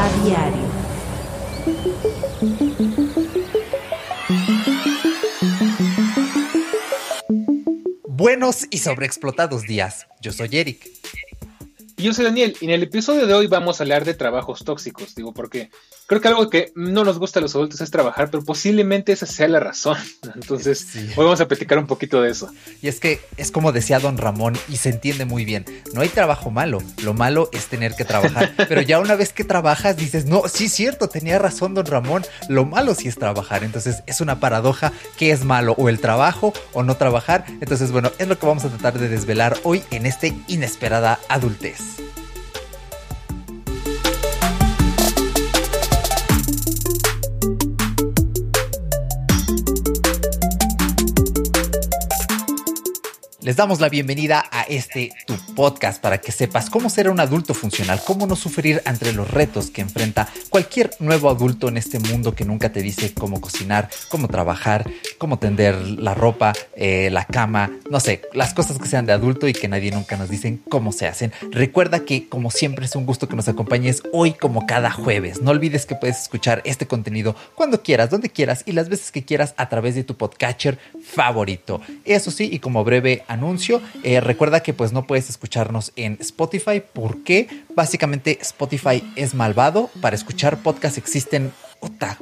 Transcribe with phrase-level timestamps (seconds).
[0.00, 0.66] a diario.
[8.06, 10.06] Buenos y sobreexplotados días.
[10.22, 10.90] Yo soy Eric.
[11.98, 14.64] Y yo soy Daniel, y en el episodio de hoy vamos a hablar de trabajos
[14.64, 15.70] tóxicos, digo, porque
[16.10, 19.26] creo que algo que no nos gusta a los adultos es trabajar, pero posiblemente esa
[19.26, 19.96] sea la razón.
[20.34, 22.52] Entonces, hoy vamos a platicar un poquito de eso.
[22.82, 25.64] Y es que es como decía don Ramón, y se entiende muy bien,
[25.94, 29.44] no hay trabajo malo, lo malo es tener que trabajar, pero ya una vez que
[29.44, 33.62] trabajas dices, no, sí es cierto, tenía razón don Ramón, lo malo sí es trabajar,
[33.62, 35.76] entonces es una paradoja, ¿qué es malo?
[35.78, 37.44] ¿O el trabajo o no trabajar?
[37.60, 42.00] Entonces, bueno, es lo que vamos a tratar de desvelar hoy en este inesperada adultez.
[53.42, 57.54] Les damos la bienvenida a este tu podcast para que sepas cómo ser un adulto
[57.54, 62.34] funcional, cómo no sufrir ante los retos que enfrenta cualquier nuevo adulto en este mundo
[62.34, 67.70] que nunca te dice cómo cocinar, cómo trabajar, cómo tender la ropa, eh, la cama,
[67.90, 70.92] no sé, las cosas que sean de adulto y que nadie nunca nos dicen cómo
[70.92, 71.32] se hacen.
[71.50, 75.40] Recuerda que como siempre es un gusto que nos acompañes hoy como cada jueves.
[75.40, 79.24] No olvides que puedes escuchar este contenido cuando quieras, donde quieras y las veces que
[79.24, 81.80] quieras a través de tu podcatcher favorito.
[82.04, 83.39] Eso sí, y como breve anuncio.
[84.02, 89.90] Eh, recuerda que pues no puedes escucharnos en Spotify porque básicamente Spotify es malvado.
[90.00, 91.52] Para escuchar podcast existen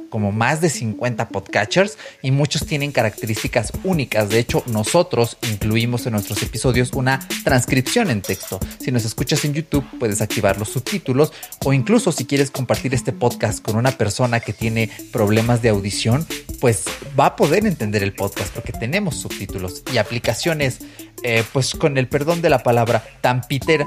[0.09, 4.29] como más de 50 podcatchers y muchos tienen características únicas.
[4.29, 8.59] De hecho, nosotros incluimos en nuestros episodios una transcripción en texto.
[8.79, 11.33] Si nos escuchas en YouTube, puedes activar los subtítulos
[11.65, 16.25] o incluso si quieres compartir este podcast con una persona que tiene problemas de audición,
[16.59, 16.85] pues
[17.19, 20.79] va a poder entender el podcast porque tenemos subtítulos y aplicaciones,
[21.23, 23.85] eh, pues con el perdón de la palabra, tan pitera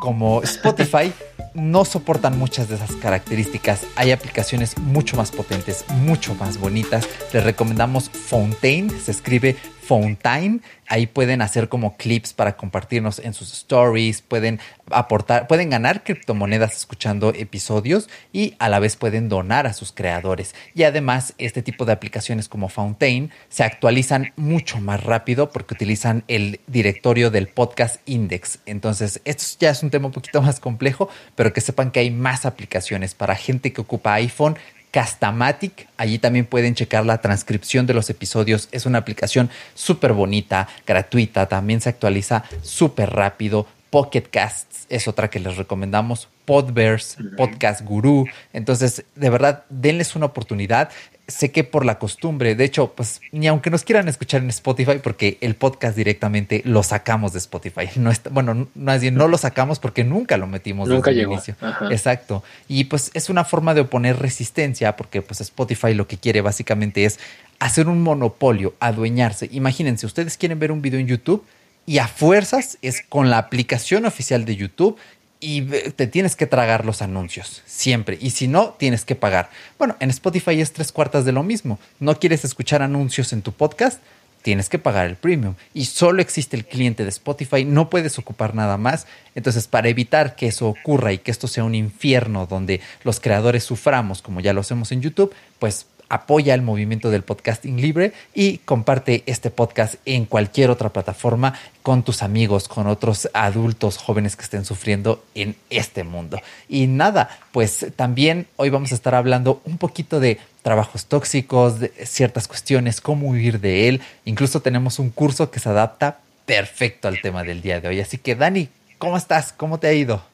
[0.00, 1.12] como Spotify
[1.54, 3.86] no soportan muchas de esas características.
[3.96, 7.08] Hay aplicaciones mucho más potentes, mucho más bonitas.
[7.32, 10.60] Les recomendamos Fontaine, se escribe Fontaine.
[10.86, 16.76] Ahí pueden hacer como clips para compartirnos en sus stories, pueden aportar, pueden ganar criptomonedas
[16.76, 20.54] escuchando episodios y a la vez pueden donar a sus creadores.
[20.74, 26.24] Y además, este tipo de aplicaciones como Fontaine se actualizan mucho más rápido porque utilizan
[26.28, 28.58] el directorio del podcast index.
[28.66, 32.10] Entonces, esto ya es un tema un poquito más complejo, pero que sepan que hay
[32.10, 34.56] más aplicaciones para gente que ocupa iPhone
[34.94, 35.88] Castamatic.
[35.96, 38.68] Allí también pueden checar la transcripción de los episodios.
[38.70, 41.46] Es una aplicación súper bonita, gratuita.
[41.48, 43.66] También se actualiza súper rápido.
[43.90, 46.28] Pocket Casts es otra que les recomendamos.
[46.44, 48.26] Podverse, Podcast Guru.
[48.52, 50.90] Entonces, de verdad, denles una oportunidad
[51.26, 54.98] sé que por la costumbre, de hecho, pues ni aunque nos quieran escuchar en Spotify,
[55.02, 57.88] porque el podcast directamente lo sacamos de Spotify.
[57.96, 61.32] No está, bueno, más bien no lo sacamos porque nunca lo metimos nunca desde llegó.
[61.32, 61.56] el inicio.
[61.90, 62.44] Exacto.
[62.68, 67.04] Y pues es una forma de oponer resistencia, porque pues Spotify lo que quiere básicamente
[67.04, 67.18] es
[67.58, 69.48] hacer un monopolio, adueñarse.
[69.52, 71.44] Imagínense, ustedes quieren ver un video en YouTube
[71.86, 74.98] y a fuerzas es con la aplicación oficial de YouTube
[75.44, 78.16] y te tienes que tragar los anuncios, siempre.
[78.18, 79.50] Y si no, tienes que pagar.
[79.78, 81.78] Bueno, en Spotify es tres cuartas de lo mismo.
[82.00, 84.00] No quieres escuchar anuncios en tu podcast,
[84.40, 85.54] tienes que pagar el premium.
[85.74, 89.06] Y solo existe el cliente de Spotify, no puedes ocupar nada más.
[89.34, 93.64] Entonces, para evitar que eso ocurra y que esto sea un infierno donde los creadores
[93.64, 98.58] suframos, como ya lo hacemos en YouTube, pues apoya el movimiento del podcasting libre y
[98.58, 104.44] comparte este podcast en cualquier otra plataforma con tus amigos, con otros adultos jóvenes que
[104.44, 106.40] estén sufriendo en este mundo.
[106.68, 111.88] Y nada, pues también hoy vamos a estar hablando un poquito de trabajos tóxicos, de
[112.04, 114.00] ciertas cuestiones, cómo huir de él.
[114.24, 118.00] Incluso tenemos un curso que se adapta perfecto al tema del día de hoy.
[118.00, 119.52] Así que Dani, ¿cómo estás?
[119.52, 120.33] ¿Cómo te ha ido?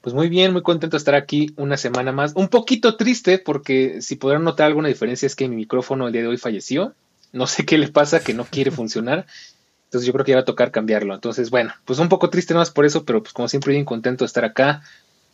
[0.00, 2.32] Pues muy bien, muy contento de estar aquí una semana más.
[2.34, 6.22] Un poquito triste porque si podrán notar alguna diferencia es que mi micrófono el día
[6.22, 6.94] de hoy falleció.
[7.32, 9.26] No sé qué le pasa, que no quiere funcionar.
[9.84, 11.14] Entonces yo creo que ya va a tocar cambiarlo.
[11.14, 13.84] Entonces, bueno, pues un poco triste nada más por eso, pero pues como siempre bien
[13.84, 14.82] contento de estar acá.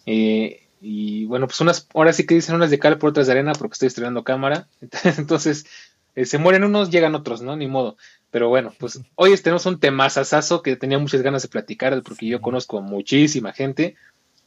[0.05, 3.35] Eh, y bueno, pues unas, ahora sí que dicen unas de cal por otras de
[3.35, 4.67] arena porque estoy estrenando cámara.
[5.19, 5.67] Entonces,
[6.17, 7.55] eh, se mueren unos, llegan otros, ¿no?
[7.57, 7.97] Ni modo.
[8.33, 12.41] Pero bueno, pues hoy tenemos un temazazazo que tenía muchas ganas de platicar porque yo
[12.41, 13.95] conozco muchísima gente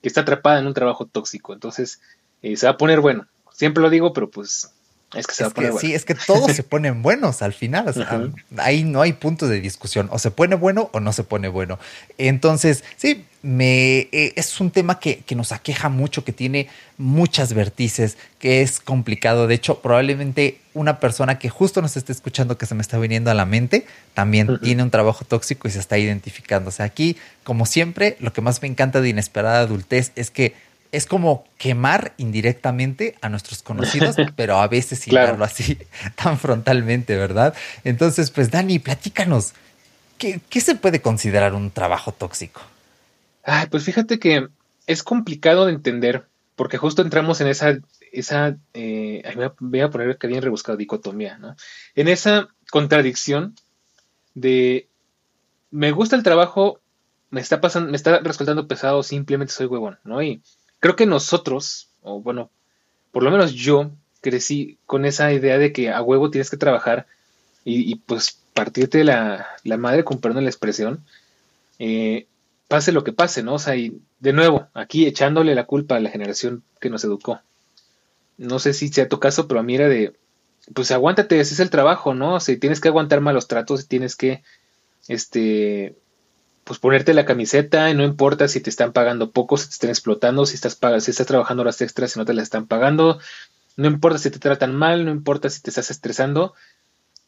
[0.01, 1.53] que está atrapada en un trabajo tóxico.
[1.53, 2.01] Entonces,
[2.41, 3.27] eh, se va a poner bueno.
[3.51, 4.73] Siempre lo digo, pero pues
[5.15, 5.77] es que se bueno.
[5.79, 8.37] Sí, es que todos se ponen buenos al final.
[8.57, 10.07] ahí no hay punto de discusión.
[10.11, 11.79] O se pone bueno o no se pone bueno.
[12.17, 16.67] Entonces, sí, me, eh, es un tema que, que, nos aqueja mucho, que tiene
[16.97, 19.47] muchas vértices, que es complicado.
[19.47, 23.31] De hecho, probablemente una persona que justo nos esté escuchando, que se me está viniendo
[23.31, 26.69] a la mente, también tiene un trabajo tóxico y se está identificando.
[26.69, 30.53] O sea, aquí, como siempre, lo que más me encanta de Inesperada Adultez es que
[30.91, 35.43] es como quemar indirectamente a nuestros conocidos, pero a veces sin claro.
[35.43, 35.77] así
[36.15, 37.53] tan frontalmente, ¿verdad?
[37.83, 39.53] Entonces, pues Dani, platícanos,
[40.17, 42.61] ¿qué, ¿qué, se puede considerar un trabajo tóxico?
[43.43, 44.47] Ay, pues fíjate que
[44.87, 46.25] es complicado de entender,
[46.55, 47.77] porque justo entramos en esa,
[48.11, 49.23] esa eh,
[49.59, 51.55] voy a poner que bien rebuscado, dicotomía, ¿no?
[51.95, 53.55] En esa contradicción
[54.33, 54.87] de
[55.71, 56.79] me gusta el trabajo,
[57.29, 60.21] me está pasando, me está resultando pesado, simplemente soy huevón, ¿no?
[60.23, 60.41] Y
[60.79, 62.49] creo que nosotros, o bueno,
[63.11, 63.91] por lo menos yo
[64.21, 67.07] crecí con esa idea de que a huevo tienes que trabajar
[67.65, 71.03] y, pues partirte la, la madre con perdón la expresión,
[71.77, 72.25] eh,
[72.67, 73.55] pase lo que pase, ¿no?
[73.55, 77.39] O sea, y de nuevo, aquí echándole la culpa a la generación que nos educó.
[78.37, 80.13] No sé si sea tu caso, pero a mí era de,
[80.73, 82.35] pues aguántate, ese es el trabajo, ¿no?
[82.35, 84.43] O sea, tienes que aguantar malos tratos, tienes que,
[85.07, 85.95] este,
[86.69, 89.89] pues ponerte la camiseta, y no importa si te están pagando poco, si te están
[89.89, 93.17] explotando, si estás, si estás trabajando horas extras y no te las están pagando,
[93.75, 96.53] no importa si te tratan mal, no importa si te estás estresando.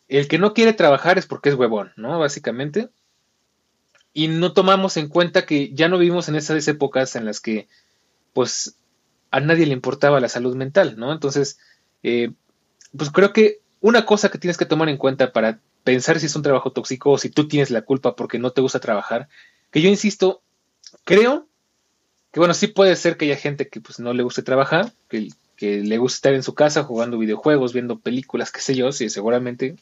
[0.08, 2.20] El que no quiere trabajar es porque es huevón, ¿no?
[2.20, 2.90] Básicamente.
[4.14, 7.68] Y no tomamos en cuenta que ya no vivimos en esas épocas en las que,
[8.34, 8.76] pues,
[9.32, 11.12] a nadie le importaba la salud mental, ¿no?
[11.12, 11.58] Entonces,
[12.04, 12.32] eh,
[12.96, 16.36] pues creo que una cosa que tienes que tomar en cuenta para pensar si es
[16.36, 19.28] un trabajo tóxico o si tú tienes la culpa porque no te gusta trabajar.
[19.72, 20.42] Que yo insisto,
[21.04, 21.48] creo
[22.32, 25.30] que bueno, sí puede ser que haya gente que pues no le guste trabajar, que,
[25.58, 29.10] que le guste estar en su casa jugando videojuegos, viendo películas, qué sé yo, sí,
[29.10, 29.76] seguramente.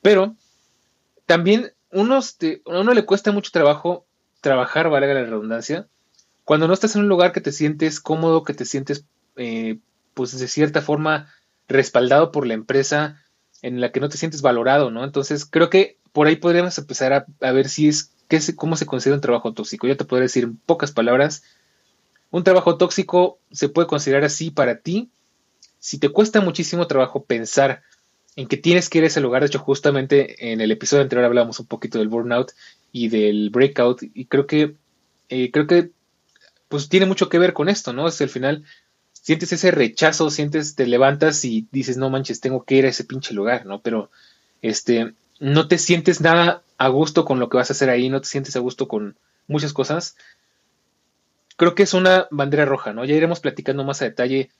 [0.00, 0.34] Pero
[1.26, 2.36] también unos
[2.66, 4.06] a uno le cuesta mucho trabajo
[4.40, 5.88] trabajar, valga la redundancia,
[6.44, 9.04] cuando no estás en un lugar que te sientes cómodo, que te sientes
[9.36, 9.78] eh,
[10.12, 11.32] pues de cierta forma
[11.68, 13.23] respaldado por la empresa,
[13.64, 15.04] en la que no te sientes valorado, ¿no?
[15.04, 19.16] Entonces, creo que por ahí podríamos empezar a, ver si es, qué cómo se considera
[19.16, 19.86] un trabajo tóxico.
[19.86, 21.42] Yo te podría decir en pocas palabras,
[22.30, 25.08] un trabajo tóxico se puede considerar así para ti
[25.78, 27.82] si te cuesta muchísimo trabajo pensar
[28.36, 29.40] en que tienes que ir a ese lugar.
[29.40, 32.52] De hecho, justamente en el episodio anterior hablamos un poquito del burnout
[32.92, 34.74] y del breakout y creo que
[35.30, 35.90] eh, creo que
[36.68, 38.08] pues tiene mucho que ver con esto, ¿no?
[38.08, 38.64] Es el final
[39.24, 43.04] sientes ese rechazo, sientes, te levantas y dices, no manches, tengo que ir a ese
[43.04, 43.80] pinche lugar, ¿no?
[43.80, 44.10] Pero,
[44.60, 48.20] este, no te sientes nada a gusto con lo que vas a hacer ahí, no
[48.20, 49.16] te sientes a gusto con
[49.48, 50.18] muchas cosas.
[51.56, 53.06] Creo que es una bandera roja, ¿no?
[53.06, 54.50] Ya iremos platicando más a detalle,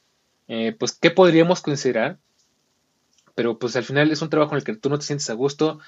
[0.48, 2.16] eh, pues, qué podríamos considerar,
[3.34, 5.34] pero pues al final es un trabajo en el que tú no te sientes a
[5.34, 5.78] gusto,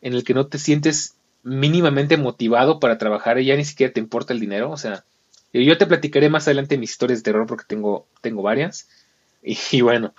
[0.00, 4.00] en el que no te sientes mínimamente motivado para trabajar y ya ni siquiera te
[4.00, 5.04] importa el dinero, o sea,
[5.52, 8.88] yo te platicaré más adelante mis historias de terror porque tengo, tengo varias.
[9.42, 10.14] Y, bueno,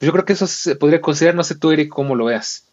[0.00, 2.64] yo creo que eso se podría considerar, no sé tú, Eric, cómo lo veas.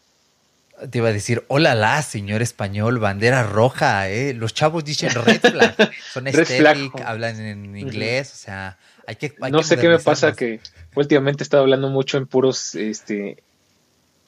[0.90, 4.34] Te iba a decir, hola la, señor español, bandera roja, ¿eh?
[4.34, 5.76] Los chavos dicen red flag,
[6.12, 8.76] son estéticos, hablan en inglés, o sea,
[9.06, 9.34] hay que...
[9.52, 10.58] no sé qué me pasa que
[10.96, 13.40] últimamente he estado hablando mucho en puros, este,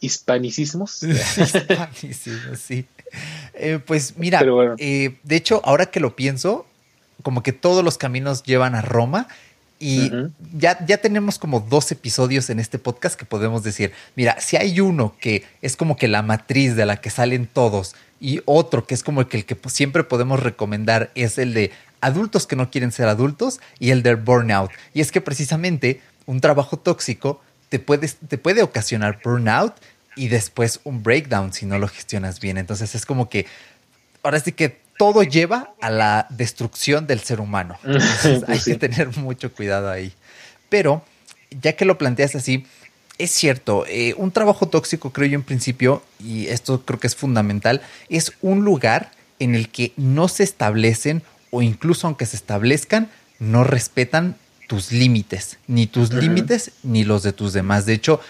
[0.01, 1.03] hispanicismos.
[1.03, 2.87] hispanicismos, sí.
[3.55, 4.45] Eh, pues mira,
[4.79, 6.67] eh, de hecho, ahora que lo pienso,
[7.23, 9.29] como que todos los caminos llevan a Roma.
[9.79, 10.11] Y
[10.55, 14.81] ya, ya tenemos como dos episodios en este podcast que podemos decir, mira, si hay
[14.81, 18.95] uno que es como que la matriz de la que salen todos y otro que
[18.95, 22.71] es como el que, el que siempre podemos recomendar es el de adultos que no
[22.71, 24.71] quieren ser adultos y el del burnout.
[24.95, 29.75] Y es que precisamente un trabajo tóxico te, te puede ocasionar burnout
[30.17, 32.57] y después un breakdown si no lo gestionas bien.
[32.57, 33.47] Entonces es como que
[34.23, 37.79] ahora sí que todo lleva a la destrucción del ser humano.
[38.49, 40.13] hay que tener mucho cuidado ahí.
[40.69, 41.05] Pero,
[41.51, 42.67] ya que lo planteas así,
[43.19, 47.17] es cierto, eh, un trabajo tóxico, creo yo en principio, y esto creo que es
[47.17, 53.11] fundamental, es un lugar en el que no se establecen o incluso aunque se establezcan,
[53.39, 54.37] no respetan
[54.67, 57.87] tus límites, ni tus límites ni los de tus demás.
[57.87, 58.21] De hecho,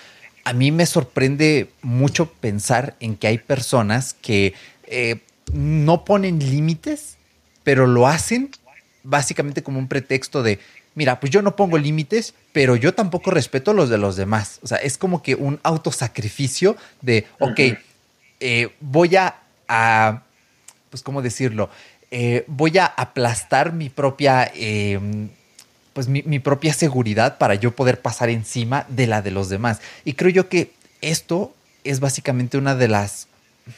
[0.45, 4.55] a mí me sorprende mucho pensar en que hay personas que
[4.85, 5.21] eh,
[5.53, 7.17] no ponen límites,
[7.65, 8.51] pero lo hacen
[9.03, 10.59] básicamente como un pretexto de,
[10.95, 14.59] mira, pues yo no pongo límites, pero yo tampoco respeto los de los demás.
[14.63, 17.61] O sea, es como que un autosacrificio de, ok,
[18.41, 20.23] eh, voy a,
[20.91, 21.71] pues, ¿cómo decirlo?
[22.11, 25.29] Eh, voy a aplastar mi propia, em,
[25.93, 29.81] pues mi, mi propia seguridad para yo poder pasar encima de la de los demás.
[30.05, 33.29] Y creo yo que esto es básicamente una de las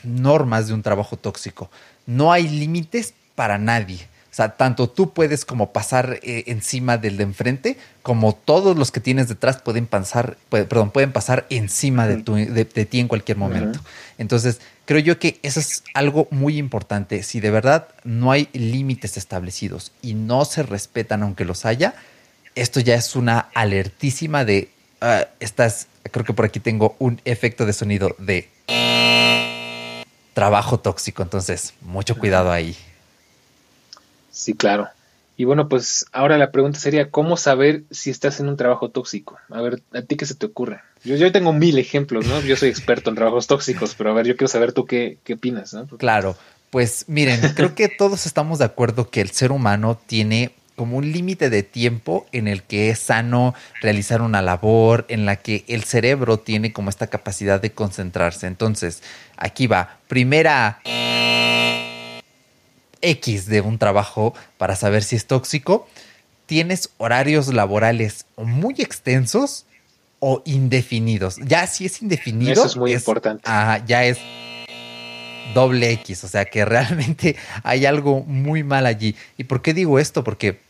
[0.03, 1.71] normas de un trabajo tóxico.
[2.07, 4.09] No hay límites para nadie.
[4.31, 8.93] O sea, tanto tú puedes como pasar eh, encima del de enfrente, como todos los
[8.93, 13.81] que tienes detrás pueden pasar, perdón, pueden pasar encima de, de, ti en cualquier momento.
[14.19, 17.23] Entonces, creo yo que eso es algo muy importante.
[17.23, 21.95] Si de verdad no hay límites establecidos y no se respetan aunque los haya,
[22.55, 24.71] esto ya es una alertísima de,
[25.03, 28.49] uh, estás, creo que por aquí tengo un efecto de sonido de
[30.39, 32.77] trabajo tóxico, entonces mucho cuidado ahí.
[34.31, 34.87] Sí, claro.
[35.37, 39.37] Y bueno, pues ahora la pregunta sería, ¿cómo saber si estás en un trabajo tóxico?
[39.51, 40.79] A ver, ¿a ti qué se te ocurre?
[41.03, 42.41] Yo, yo tengo mil ejemplos, ¿no?
[42.43, 45.35] Yo soy experto en trabajos tóxicos, pero a ver, yo quiero saber tú qué, qué
[45.35, 45.89] opinas, ¿no?
[45.89, 46.37] Claro,
[46.71, 51.11] pues miren, creo que todos estamos de acuerdo que el ser humano tiene como un
[51.11, 55.83] límite de tiempo en el que es sano realizar una labor, en la que el
[55.83, 58.47] cerebro tiene como esta capacidad de concentrarse.
[58.47, 59.03] Entonces,
[59.37, 59.99] aquí va.
[60.07, 60.81] Primera
[63.03, 65.89] X de un trabajo para saber si es tóxico,
[66.47, 69.67] tienes horarios laborales muy extensos
[70.21, 71.39] o indefinidos.
[71.45, 72.53] Ya si es indefinido.
[72.53, 73.43] Eso es muy importante.
[73.85, 74.19] ya es
[75.55, 79.17] doble X, o sea que realmente hay algo muy mal allí.
[79.37, 80.25] ¿Y por qué digo esto?
[80.25, 80.61] Porque,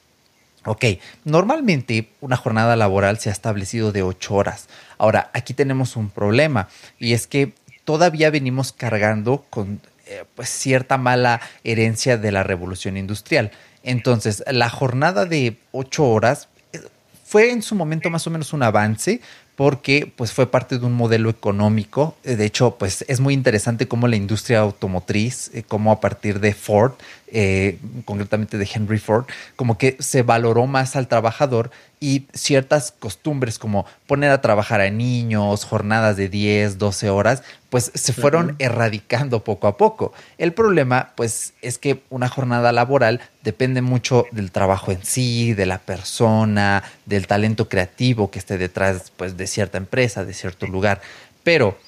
[0.64, 0.84] ok,
[1.24, 4.68] normalmente una jornada laboral se ha establecido de ocho horas.
[4.98, 7.52] Ahora, aquí tenemos un problema y es que
[7.84, 13.50] todavía venimos cargando con eh, pues cierta mala herencia de la revolución industrial.
[13.82, 16.80] Entonces, la jornada de ocho horas eh,
[17.24, 19.20] fue en su momento más o menos un avance,
[19.58, 22.14] porque pues fue parte de un modelo económico.
[22.22, 26.38] Eh, de hecho, pues es muy interesante cómo la industria automotriz, eh, cómo a partir
[26.38, 26.92] de Ford,
[27.26, 29.24] eh, concretamente de Henry Ford,
[29.56, 34.90] como que se valoró más al trabajador y ciertas costumbres como poner a trabajar a
[34.90, 40.12] niños, jornadas de 10, 12 horas, pues se fueron erradicando poco a poco.
[40.38, 45.67] El problema, pues, es que una jornada laboral depende mucho del trabajo en sí, de
[45.67, 51.00] la persona, del talento creativo que esté detrás, pues, de cierta empresa, de cierto lugar.
[51.43, 51.78] Pero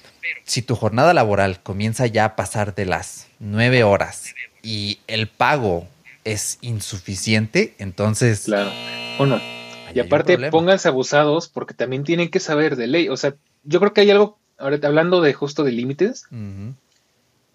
[0.45, 5.87] si tu jornada laboral comienza ya a pasar de las nueve horas y el pago
[6.25, 8.43] es insuficiente, entonces...
[8.45, 8.71] Claro.
[9.19, 9.60] Uno.
[9.95, 13.09] Y aparte, pónganse abusados porque también tienen que saber de ley.
[13.09, 16.27] O sea, yo creo que hay algo, ahorita hablando de justo de límites,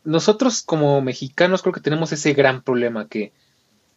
[0.03, 3.31] nosotros como mexicanos creo que tenemos ese gran problema que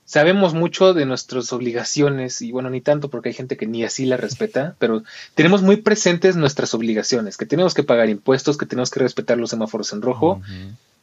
[0.08, 4.06] sabemos mucho de nuestras obligaciones y bueno, ni tanto porque hay gente que ni así
[4.06, 5.04] la respeta, pero
[5.34, 9.50] tenemos muy presentes nuestras obligaciones, que tenemos que pagar impuestos, que tenemos que respetar los
[9.50, 10.40] semáforos en rojo,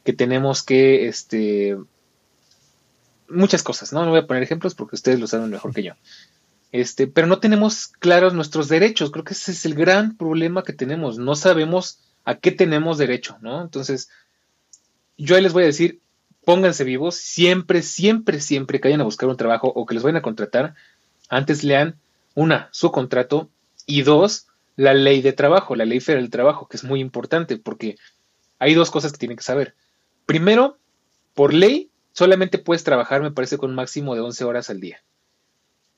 [0.02, 1.76] que tenemos que, este,
[3.28, 4.04] muchas cosas, ¿no?
[4.04, 5.92] No voy a poner ejemplos porque ustedes lo saben mejor que yo.
[6.72, 9.10] Este, pero no tenemos claros nuestros derechos.
[9.10, 11.18] Creo que ese es el gran problema que tenemos.
[11.18, 13.62] No sabemos a qué tenemos derecho, ¿no?
[13.62, 14.10] Entonces,
[15.16, 16.00] yo ahí les voy a decir,
[16.44, 20.16] pónganse vivos, siempre, siempre, siempre que vayan a buscar un trabajo o que les vayan
[20.16, 20.74] a contratar,
[21.28, 21.96] antes lean,
[22.34, 23.48] una, su contrato
[23.86, 24.46] y dos,
[24.76, 27.96] la ley de trabajo, la ley federal del trabajo, que es muy importante porque
[28.58, 29.74] hay dos cosas que tienen que saber.
[30.26, 30.78] Primero,
[31.34, 35.02] por ley, solamente puedes trabajar, me parece, con un máximo de 11 horas al día.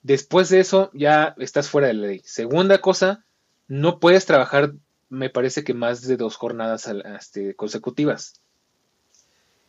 [0.09, 2.23] Después de eso, ya estás fuera de la ley.
[2.25, 3.27] Segunda cosa,
[3.67, 4.73] no puedes trabajar,
[5.11, 8.41] me parece que más de dos jornadas este, consecutivas.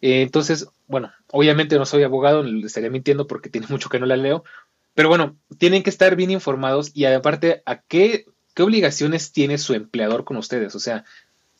[0.01, 4.05] Eh, entonces, bueno, obviamente no soy abogado, le estaría mintiendo porque tiene mucho que no
[4.05, 4.46] la leo,
[4.96, 9.74] pero bueno, tienen que estar bien informados y aparte, ¿a qué, qué obligaciones tiene su
[9.74, 10.74] empleador con ustedes?
[10.74, 11.03] O sea,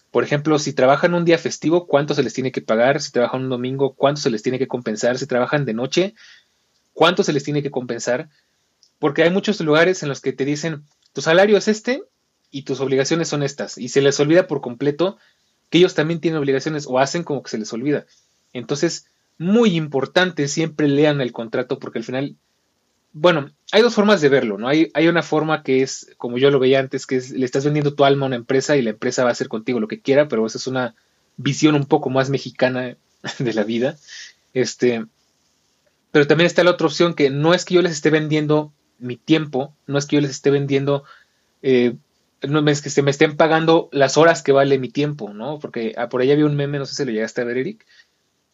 [0.10, 3.02] por ejemplo, si trabajan un día festivo, ¿cuánto se les tiene que pagar?
[3.02, 5.18] Si trabajan un domingo, ¿cuánto se les tiene que compensar?
[5.18, 6.16] Si trabajan de noche,
[6.94, 8.30] ¿cuánto se les tiene que compensar?
[9.00, 12.04] Porque hay muchos lugares en los que te dicen, tu salario es este
[12.52, 15.18] y tus obligaciones son estas, y se les olvida por completo
[15.70, 18.06] que ellos también tienen obligaciones o hacen como que se les olvida.
[18.54, 19.06] Entonces,
[19.38, 22.36] muy importante, siempre lean el contrato porque al final,
[23.14, 24.68] bueno, hay dos formas de verlo, ¿no?
[24.68, 27.66] Hay, hay una forma que es, como yo lo veía antes, que es, le estás
[27.66, 30.02] vendiendo tu alma a una empresa y la empresa va a hacer contigo lo que
[30.02, 30.96] quiera, pero esa es una
[31.38, 32.98] visión un poco más mexicana
[33.40, 33.98] de la vida.
[34.54, 35.06] Este,
[36.12, 39.18] pero también está la otra opción que no es que yo les esté vendiendo mi
[39.18, 41.04] tiempo, no es que yo les esté vendiendo,
[41.62, 41.96] eh,
[42.48, 45.60] no es que se me estén pagando las horas que vale mi tiempo, ¿no?
[45.60, 47.86] Porque ah, por ahí había un meme, no sé si lo llegaste a ver, Eric,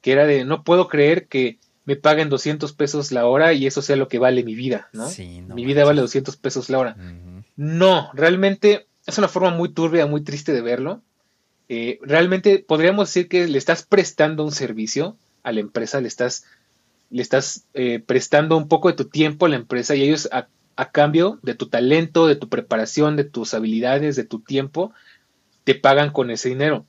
[0.02, 3.82] que era de no puedo creer que me paguen 200 pesos la hora y eso
[3.82, 5.08] sea lo que vale mi vida, ¿no?
[5.54, 6.98] mi vida vale 200 pesos la hora.
[7.56, 11.02] No, realmente es una forma muy turbia, muy triste de verlo.
[11.70, 16.46] Eh, realmente podríamos decir que le estás prestando un servicio a la empresa, le estás,
[17.10, 20.48] le estás eh, prestando un poco de tu tiempo a la empresa y ellos a,
[20.92, 24.92] cambio de tu talento, de tu preparación, de tus habilidades, de tu tiempo,
[25.64, 26.86] te pagan con ese dinero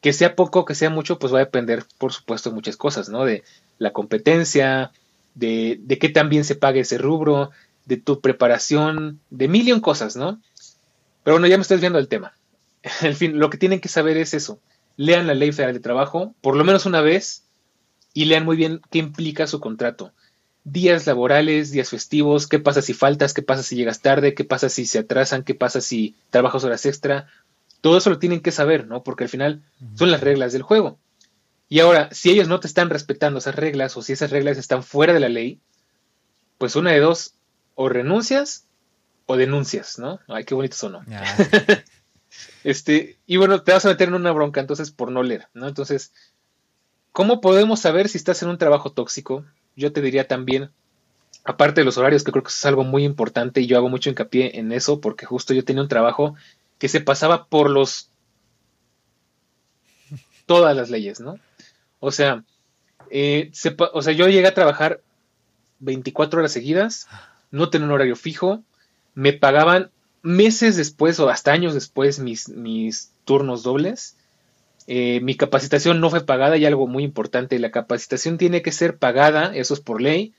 [0.00, 3.08] que sea poco, que sea mucho, pues va a depender, por supuesto, de muchas cosas,
[3.08, 3.24] ¿no?
[3.24, 3.44] De
[3.78, 4.92] la competencia,
[5.34, 7.50] de, de qué también se pague ese rubro,
[7.84, 10.40] de tu preparación, de mil y cosas, ¿no?
[11.22, 12.32] Pero bueno, ya me estoy viendo el tema.
[13.02, 14.58] En fin, lo que tienen que saber es eso.
[14.96, 17.44] Lean la ley federal de trabajo, por lo menos una vez,
[18.12, 20.12] y lean muy bien qué implica su contrato.
[20.64, 24.68] días laborales, días festivos, qué pasa si faltas, qué pasa si llegas tarde, qué pasa
[24.68, 27.28] si se atrasan, qué pasa si trabajas horas extra.
[27.80, 29.02] Todo eso lo tienen que saber, ¿no?
[29.02, 29.62] Porque al final
[29.94, 30.98] son las reglas del juego.
[31.70, 34.82] Y ahora, si ellos no te están respetando esas reglas o si esas reglas están
[34.82, 35.60] fuera de la ley,
[36.58, 37.34] pues una de dos,
[37.74, 38.66] o renuncias
[39.24, 40.20] o denuncias, ¿no?
[40.28, 41.02] Ay, qué bonito sonó.
[42.64, 45.68] este, y bueno, te vas a meter en una bronca entonces por no leer, ¿no?
[45.68, 46.12] Entonces,
[47.12, 49.44] ¿cómo podemos saber si estás en un trabajo tóxico?
[49.76, 50.70] yo te diría también,
[51.44, 54.10] aparte de los horarios, que creo que es algo muy importante y yo hago mucho
[54.10, 56.34] hincapié en eso, porque justo yo tenía un trabajo
[56.78, 58.10] que se pasaba por los
[60.46, 61.38] todas las leyes, ¿no?
[62.00, 62.44] O sea,
[63.10, 63.50] eh,
[63.92, 65.00] o sea, yo llegué a trabajar
[65.78, 67.06] 24 horas seguidas,
[67.50, 68.62] no tenía un horario fijo,
[69.14, 69.90] me pagaban
[70.22, 74.16] meses después o hasta años después mis, mis turnos dobles
[74.86, 78.96] eh, mi capacitación no fue pagada y algo muy importante, la capacitación tiene que ser
[78.96, 80.32] pagada, eso es por ley,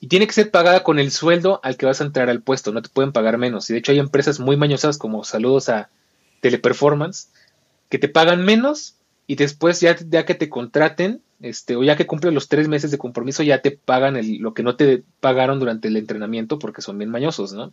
[0.00, 2.72] y tiene que ser pagada con el sueldo al que vas a entrar al puesto,
[2.72, 3.70] no te pueden pagar menos.
[3.70, 5.88] Y de hecho hay empresas muy mañosas como saludos a
[6.40, 7.28] Teleperformance,
[7.88, 12.34] que te pagan menos y después ya, que te contraten, este, o ya que cumplen
[12.34, 15.96] los tres meses de compromiso, ya te pagan lo que no te pagaron durante el
[15.96, 17.72] entrenamiento porque son bien mañosos, ¿no?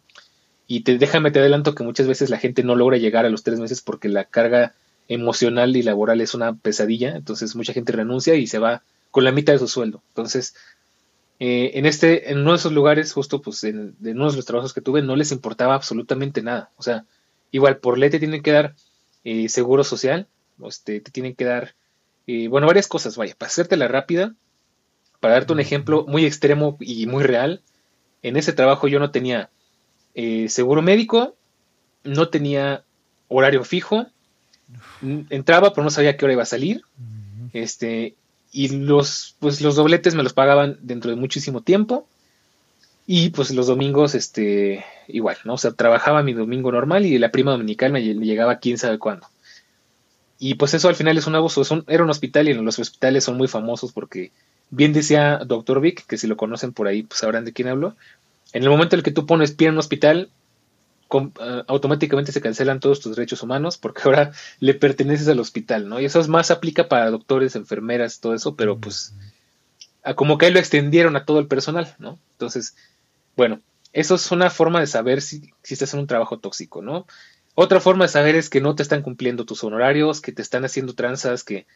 [0.66, 3.44] Y te, déjame te adelanto que muchas veces la gente no logra llegar a los
[3.44, 4.74] tres meses porque la carga
[5.08, 9.32] emocional y laboral es una pesadilla, entonces mucha gente renuncia y se va con la
[9.32, 10.02] mitad de su sueldo.
[10.10, 10.56] Entonces,
[11.40, 14.74] eh, en este, en uno de esos lugares, justo pues en, uno de los trabajos
[14.74, 16.72] que tuve, no les importaba absolutamente nada.
[16.78, 17.06] O sea,
[17.52, 18.76] igual por ley te tienen que dar
[19.24, 20.28] eh, seguro social,
[20.66, 21.76] este, te tienen que dar,
[22.28, 24.34] eh, bueno, varias cosas, vaya, para hacerte la rápida,
[25.20, 27.62] para darte un ejemplo muy extremo y muy real,
[28.22, 29.50] en ese trabajo yo no tenía
[30.48, 31.36] seguro médico,
[32.04, 32.84] no tenía
[33.28, 34.08] horario fijo,
[35.30, 36.84] entraba, pero no sabía qué hora iba a salir.
[37.54, 38.16] Este,
[38.52, 42.08] y los, pues los dobletes me los pagaban dentro de muchísimo tiempo.
[43.06, 45.56] Y pues los domingos, este, igual, ¿no?
[45.56, 49.28] O sea, trabajaba mi domingo normal y la prima dominical me llegaba quién sabe cuándo.
[50.40, 51.64] Y pues eso al final es un abuso.
[51.88, 54.32] era un hospital y los hospitales son muy famosos porque,
[54.72, 57.96] bien decía Doctor Vic, que si lo conocen por ahí, pues sabrán de quién hablo.
[58.52, 60.30] En el momento en el que tú pones pie en un hospital,
[61.12, 66.00] eh, automáticamente se cancelan todos tus derechos humanos porque ahora le perteneces al hospital, ¿no?
[66.00, 69.14] Y eso es más aplica para doctores, enfermeras, todo eso, pero pues
[70.16, 72.20] como que ahí lo extendieron a todo el personal, ¿no?
[72.34, 72.76] Entonces,
[73.36, 73.62] bueno,
[73.94, 77.06] eso es una forma de saber si, si estás en un trabajo tóxico, ¿no?
[77.56, 80.66] Otra forma de saber es que no te están cumpliendo tus honorarios, que te están
[80.66, 81.68] haciendo tranzas, que,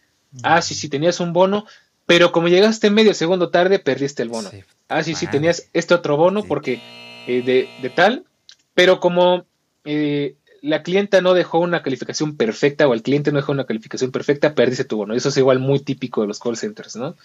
[0.43, 1.65] ah, sí, sí, tenías un bono,
[2.07, 4.49] pero como llegaste medio segundo tarde, perdiste el bono.
[4.87, 6.81] Ah, sí, sí, tenías este otro bono porque
[7.27, 8.25] eh, de, de, tal,
[8.77, 9.47] pero como
[9.85, 14.11] eh, la clienta no dejó una calificación perfecta o el cliente no dejó una calificación
[14.11, 15.15] perfecta, perdiste tu bono.
[15.15, 17.15] Eso es igual muy típico de los call centers, ¿no?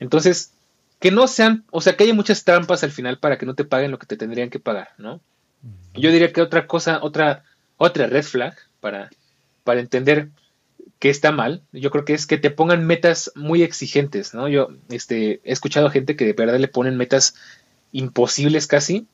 [0.00, 0.54] Entonces,
[0.98, 3.66] que no sean, o sea, que haya muchas trampas al final para que no te
[3.66, 5.20] paguen lo que te tendrían que pagar, ¿no?
[5.92, 7.44] Yo diría que otra cosa, otra,
[7.76, 9.10] otra red flag para,
[9.64, 10.30] para entender
[11.00, 14.48] que está mal, yo creo que es que te pongan metas muy exigentes, ¿no?
[14.48, 17.34] Yo este, he escuchado gente que de verdad le ponen metas
[17.92, 19.06] imposibles casi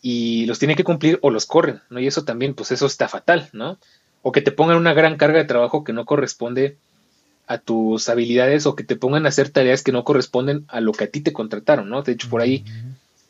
[0.00, 2.00] y los tienen que cumplir o los corren, ¿no?
[2.00, 3.78] Y eso también, pues eso está fatal, ¿no?
[4.22, 6.76] O que te pongan una gran carga de trabajo que no corresponde
[7.46, 10.92] a tus habilidades o que te pongan a hacer tareas que no corresponden a lo
[10.92, 12.02] que a ti te contrataron, ¿no?
[12.02, 12.64] De hecho, por ahí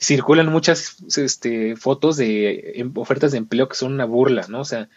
[0.00, 4.61] circulan muchas este, fotos de em, ofertas de empleo que son una burla, ¿no?
[4.61, 4.88] O sea,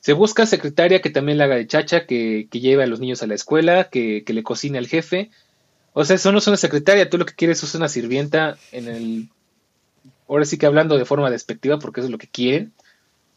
[0.00, 3.22] se busca secretaria que también la haga de chacha, que, que lleve a los niños
[3.22, 5.30] a la escuela, que, que le cocine al jefe.
[5.92, 8.88] O sea, eso no es una secretaria, tú lo que quieres es una sirvienta en
[8.88, 9.28] el
[10.28, 12.72] ahora sí que hablando de forma despectiva, porque eso es lo que quieren,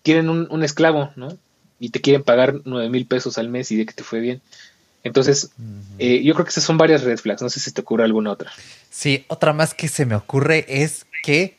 [0.03, 1.37] quieren un, esclavo, ¿no?
[1.79, 4.41] Y te quieren pagar nueve mil pesos al mes y de que te fue bien.
[5.03, 5.51] Entonces,
[5.97, 7.41] eh, yo creo que esas son varias red flags.
[7.41, 8.51] No sé si te ocurre alguna otra.
[8.91, 11.57] Sí, otra más que se me ocurre es que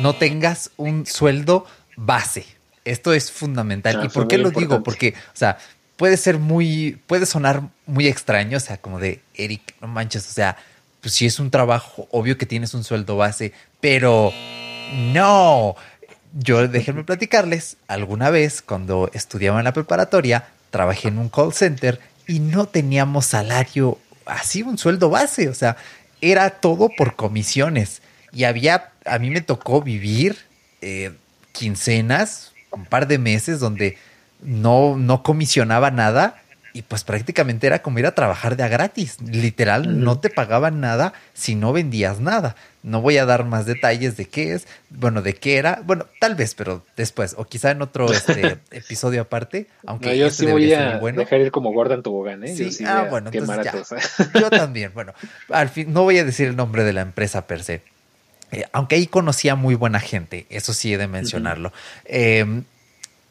[0.00, 2.46] no tengas un sueldo base.
[2.84, 3.98] Esto es fundamental.
[4.00, 4.82] Ah, ¿Y por qué lo digo?
[4.84, 5.58] Porque, o sea,
[5.96, 10.32] puede ser muy, puede sonar muy extraño, o sea, como de Eric, no manches, o
[10.32, 10.56] sea,
[11.04, 14.32] pues si es un trabajo, obvio que tienes un sueldo base, pero
[15.12, 15.76] no.
[16.32, 22.00] Yo déjenme platicarles, alguna vez cuando estudiaba en la preparatoria, trabajé en un call center
[22.26, 25.76] y no teníamos salario, así un sueldo base, o sea,
[26.22, 28.00] era todo por comisiones.
[28.32, 30.38] Y había, a mí me tocó vivir
[30.80, 31.12] eh,
[31.52, 33.98] quincenas, un par de meses donde
[34.40, 36.42] no, no comisionaba nada
[36.74, 39.18] y pues prácticamente era como ir a trabajar de a gratis.
[39.22, 42.56] Literal, no te pagaban nada si no vendías nada.
[42.82, 45.82] No voy a dar más detalles de qué es, bueno, de qué era.
[45.86, 49.68] Bueno, tal vez, pero después, o quizá en otro este, episodio aparte.
[49.86, 52.56] Aunque yo este sí voy a dejar ir como Gordon Tobogán, ¿eh?
[52.56, 55.14] Sí, ah, bueno, entonces Yo también, bueno,
[55.50, 57.82] al fin, no voy a decir el nombre de la empresa per se.
[58.50, 61.72] Eh, aunque ahí conocía muy buena gente, eso sí he de mencionarlo.
[62.04, 62.64] eh,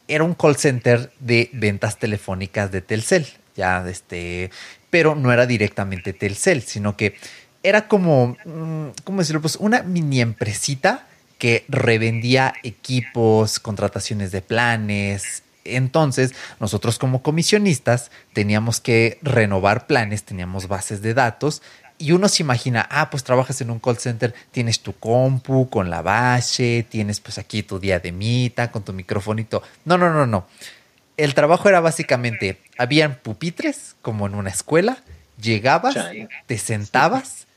[0.08, 4.52] era un call center de ventas telefónicas de Telcel, ya este,
[4.90, 7.16] pero no era directamente Telcel, sino que
[7.64, 9.42] era como, mm, ¿cómo decirlo?
[9.42, 15.44] Pues una mini empresita que revendía equipos, contrataciones de planes.
[15.66, 21.62] Entonces, nosotros como comisionistas teníamos que renovar planes, teníamos bases de datos
[21.98, 25.90] y uno se imagina, ah, pues trabajas en un call center, tienes tu compu con
[25.90, 29.64] la base, tienes pues aquí tu diademita con tu microfonito.
[29.86, 30.48] No, no, no, no.
[31.16, 34.98] El trabajo era básicamente, habían pupitres como en una escuela,
[35.42, 35.96] llegabas,
[36.48, 37.48] te sentabas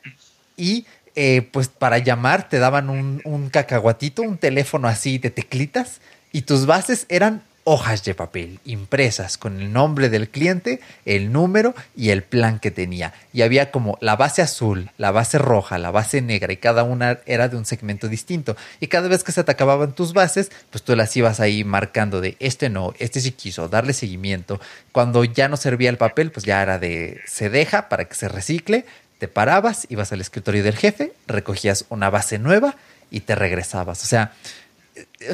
[0.57, 6.01] y eh, pues para llamar te daban un, un cacahuatito, un teléfono así de teclitas
[6.33, 11.75] y tus bases eran hojas de papel impresas con el nombre del cliente, el número
[11.97, 13.13] y el plan que tenía.
[13.33, 17.19] Y había como la base azul, la base roja, la base negra y cada una
[17.27, 18.57] era de un segmento distinto.
[18.79, 22.21] Y cada vez que se te acababan tus bases, pues tú las ibas ahí marcando
[22.21, 24.61] de este no, este sí quiso, darle seguimiento.
[24.93, 28.29] Cuando ya no servía el papel, pues ya era de se deja para que se
[28.29, 28.87] recicle.
[29.19, 32.77] Te parabas, ibas al escritorio del jefe, recogías una base nueva
[33.11, 34.05] y te regresabas.
[34.05, 34.33] O sea,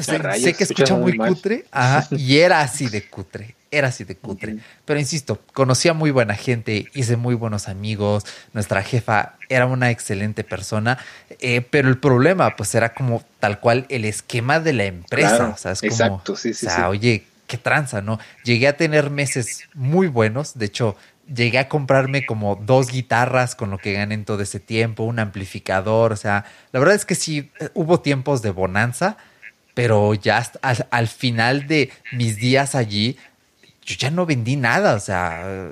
[0.01, 1.65] sé que escucha muy, cutre,
[2.11, 4.57] y era así de cutre, era así de cutre.
[4.85, 10.43] Pero insisto, conocía muy buena gente, hice muy buenos amigos, nuestra jefa era una excelente
[10.43, 10.97] persona,
[11.39, 15.57] eh, pero el problema pues era como tal cual el esquema de la empresa, o
[15.57, 18.19] sea, es como, exacto, sí, sí, o sea, oye, qué tranza, ¿no?
[18.43, 20.95] Llegué a tener meses muy buenos, de hecho,
[21.33, 25.19] llegué a comprarme como dos guitarras con lo que gané en todo ese tiempo, un
[25.19, 29.17] amplificador, o sea, la verdad es que sí, eh, hubo tiempos de bonanza,
[29.73, 33.17] pero ya al, final de mis días allí,
[33.85, 35.71] yo ya no vendí nada, o sea,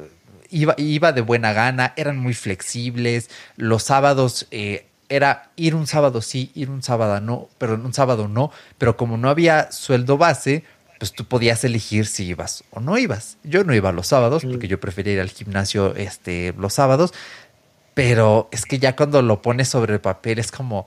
[0.49, 6.21] iba, iba de buena gana, eran muy flexibles, los sábados eh, era ir un sábado
[6.21, 10.63] sí, ir un sábado no, pero un sábado no, pero como no había sueldo base,
[10.97, 13.37] pues tú podías elegir si ibas o no ibas.
[13.43, 17.11] Yo no iba los sábados porque yo prefería ir al gimnasio este, los sábados,
[17.93, 20.85] pero es que ya cuando lo pones sobre el papel es como,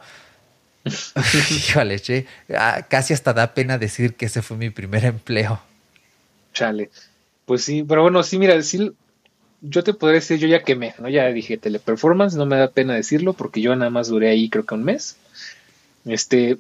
[1.51, 5.61] Híjole, che, ah, casi hasta da pena decir que ese fue mi primer empleo.
[6.53, 6.91] Chale.
[7.47, 8.93] Pues sí, pero bueno, sí, mira, sí,
[9.61, 11.09] yo te podría decir, yo ya quemé, ¿no?
[11.09, 14.65] Ya dije teleperformance, no me da pena decirlo porque yo nada más duré ahí creo
[14.65, 15.17] que un mes.
[16.05, 16.59] Este,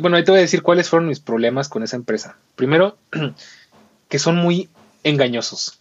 [0.00, 2.36] bueno, ahí te voy a decir cuáles fueron mis problemas con esa empresa.
[2.54, 2.96] Primero,
[4.08, 4.68] que son muy
[5.04, 5.78] engañosos.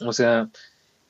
[0.00, 0.48] O sea,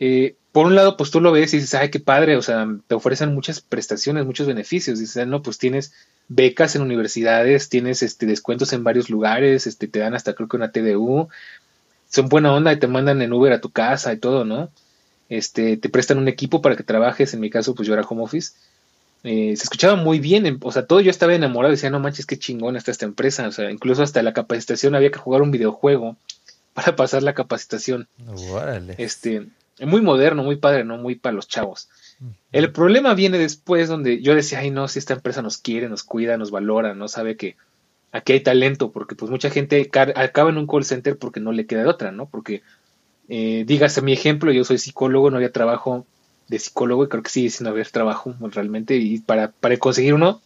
[0.00, 2.66] eh, por un lado, pues tú lo ves y dices, ay, qué padre, o sea,
[2.87, 4.99] te ofrecen muchas prestaciones, muchos beneficios.
[4.99, 5.92] Dices, no, pues tienes
[6.29, 10.57] becas en universidades, tienes este, descuentos en varios lugares, este, te dan hasta creo que
[10.57, 11.29] una TDU,
[12.09, 14.71] son buena onda y te mandan en Uber a tu casa y todo, ¿no?
[15.29, 18.23] Este, te prestan un equipo para que trabajes, en mi caso, pues yo era home
[18.23, 18.53] office.
[19.25, 22.38] Eh, se escuchaba muy bien, o sea, todo yo estaba enamorado, decía, no manches, qué
[22.38, 26.16] chingón está esta empresa, o sea, incluso hasta la capacitación había que jugar un videojuego
[26.73, 28.09] para pasar la capacitación.
[28.97, 29.49] Este,
[29.80, 30.96] muy moderno, muy padre, ¿no?
[30.96, 31.88] Muy para los chavos.
[32.52, 36.02] El problema viene después donde yo decía, ay no, si esta empresa nos quiere, nos
[36.02, 37.56] cuida, nos valora, no sabe que
[38.12, 41.66] aquí hay talento, porque pues mucha gente acaba en un call center porque no le
[41.66, 42.26] queda de otra, ¿no?
[42.26, 42.62] Porque,
[43.28, 46.06] eh, dígase mi ejemplo, yo soy psicólogo, no había trabajo
[46.48, 50.40] de psicólogo y creo que sigue sin haber trabajo realmente y para, para conseguir uno,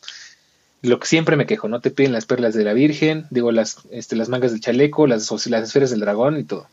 [0.82, 1.80] lo que siempre me quejo, ¿no?
[1.80, 5.30] Te piden las perlas de la Virgen, digo, las, este, las mangas del chaleco, las,
[5.46, 6.66] las esferas del dragón y todo.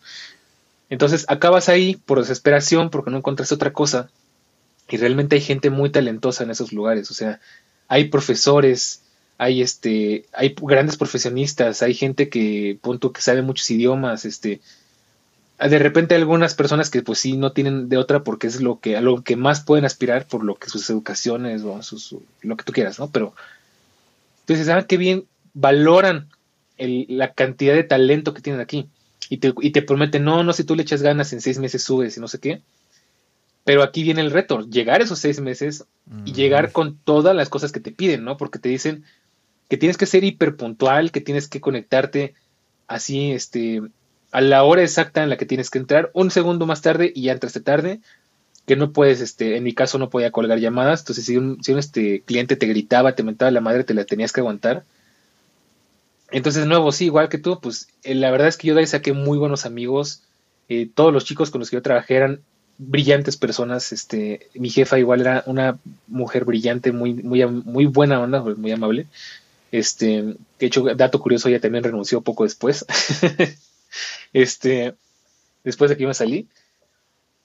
[0.89, 4.09] Entonces acabas ahí por desesperación porque no encontraste otra cosa
[4.89, 7.41] y realmente hay gente muy talentosa en esos lugares, o sea,
[7.89, 9.03] hay profesores,
[9.37, 14.61] hay este, hay grandes profesionistas, hay gente que punto que sabe muchos idiomas, este,
[15.59, 18.79] de repente hay algunas personas que pues sí no tienen de otra porque es lo
[18.79, 22.55] que a lo que más pueden aspirar por lo que sus educaciones o sus, lo
[22.55, 23.09] que tú quieras, ¿no?
[23.09, 23.33] Pero
[24.47, 26.29] entonces, ¿saben qué bien valoran
[26.77, 28.87] el, la cantidad de talento que tienen aquí?
[29.29, 31.83] Y te, y te prometen, no, no, si tú le echas ganas, en seis meses
[31.83, 32.61] subes y no sé qué.
[33.63, 35.85] Pero aquí viene el reto, llegar esos seis meses
[36.25, 38.37] y llegar con todas las cosas que te piden, ¿no?
[38.37, 39.03] Porque te dicen
[39.67, 42.33] que tienes que ser hiperpuntual, que tienes que conectarte
[42.87, 43.81] así, este,
[44.31, 47.23] a la hora exacta en la que tienes que entrar, un segundo más tarde y
[47.23, 47.99] ya entraste tarde,
[48.65, 51.71] que no puedes, este, en mi caso no podía colgar llamadas, entonces si un, si
[51.71, 54.83] un este, cliente te gritaba, te mentaba la madre, te la tenías que aguantar.
[56.31, 58.87] Entonces, nuevo, sí, igual que tú, pues eh, la verdad es que yo de ahí
[58.87, 60.23] saqué muy buenos amigos,
[60.69, 62.41] Eh, todos los chicos con los que yo trabajé eran
[62.77, 63.93] brillantes personas.
[63.93, 69.07] Este, mi jefa igual era una mujer brillante, muy, muy, muy buena onda, muy amable.
[69.71, 70.23] Este,
[70.59, 72.85] de hecho, dato curioso, ella también renunció poco después.
[74.33, 74.95] este,
[75.63, 76.47] después de que yo me salí.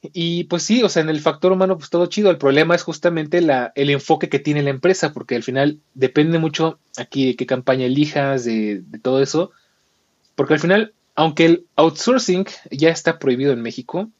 [0.02, 2.30] Y pues sí, o sea, en el factor humano, pues todo chido.
[2.30, 6.38] El problema es justamente la, el enfoque que tiene la empresa, porque al final depende
[6.38, 9.52] mucho aquí de qué campaña elijas, de, de todo eso.
[10.34, 14.10] Porque al final, aunque el outsourcing ya está prohibido en México,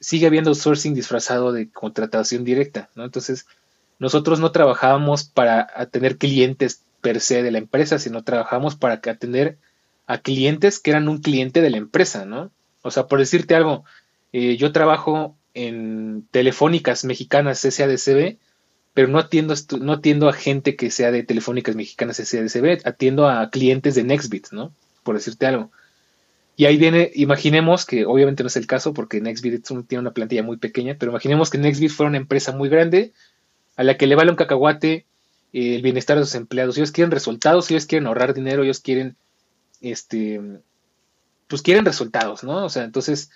[0.00, 3.04] sigue habiendo outsourcing disfrazado de contratación directa, ¿no?
[3.04, 3.46] Entonces,
[3.98, 9.58] nosotros no trabajábamos para tener clientes per se de la empresa, sino trabajamos para atender
[10.06, 12.50] a clientes que eran un cliente de la empresa, ¿no?
[12.82, 13.84] O sea, por decirte algo,
[14.32, 18.38] eh, yo trabajo en telefónicas mexicanas SADCB,
[18.94, 23.50] pero no atiendo, no atiendo a gente que sea de telefónicas mexicanas SADCB, atiendo a
[23.50, 24.72] clientes de Nextbit, ¿no?
[25.02, 25.70] Por decirte algo.
[26.56, 30.42] Y ahí viene, imaginemos que obviamente no es el caso porque Nextbit tiene una plantilla
[30.42, 33.12] muy pequeña, pero imaginemos que Nextbit fuera una empresa muy grande
[33.76, 35.06] a la que le vale un cacahuate
[35.52, 36.76] eh, el bienestar de sus empleados.
[36.76, 39.16] Ellos quieren resultados, ellos quieren ahorrar dinero, ellos quieren,
[39.80, 40.40] este,
[41.46, 42.64] pues quieren resultados, ¿no?
[42.64, 43.30] O sea, entonces,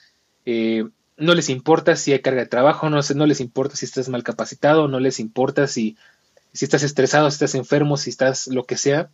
[0.47, 0.85] eh,
[1.17, 4.89] no les importa si hay carga de trabajo, no, les importa si estás mal capacitado,
[4.89, 5.97] no les importa si,
[6.53, 9.11] estás estresado, si estás enfermo, si estás lo que sea.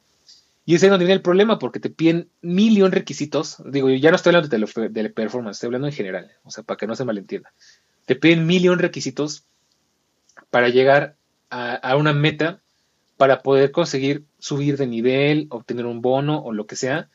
[0.64, 3.56] Y ese es donde viene el problema, porque te piden millón requisitos.
[3.64, 6.76] Digo, ya no estoy hablando de, de, performance, estoy hablando en general, o sea, para
[6.76, 7.52] que no se malentienda.
[8.06, 9.44] Te piden millón requisitos
[10.50, 11.16] para llegar
[11.50, 12.60] a, una meta,
[13.16, 17.08] para poder conseguir subir de nivel, obtener un bono o lo que sea.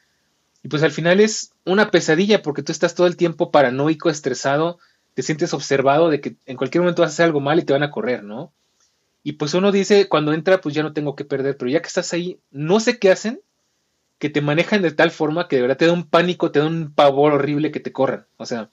[0.63, 4.79] Y pues al final es una pesadilla porque tú estás todo el tiempo paranoico, estresado,
[5.13, 7.73] te sientes observado de que en cualquier momento vas a hacer algo mal y te
[7.73, 8.51] van a correr, ¿no?
[9.23, 11.87] Y pues uno dice, cuando entra, pues ya no tengo que perder, pero ya que
[11.87, 13.41] estás ahí, no sé qué hacen,
[14.19, 16.65] que te manejan de tal forma que de verdad te da un pánico, te da
[16.65, 18.25] un pavor horrible que te corran.
[18.37, 18.69] O sea,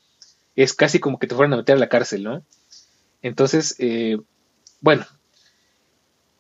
[0.57, 2.45] es casi como que te fueran a meter a la cárcel, ¿no?
[3.23, 4.19] Entonces, eh,
[4.81, 5.07] bueno,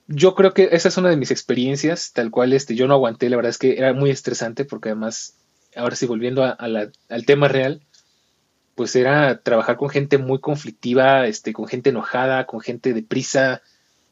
[0.06, 3.30] yo creo que esa es una de mis experiencias, tal cual este, yo no aguanté,
[3.30, 5.34] la verdad es que era muy estresante porque además,
[5.76, 7.82] ahora sí, volviendo al tema real,
[8.74, 13.62] pues era trabajar con gente muy conflictiva, este, con gente enojada, con gente deprisa,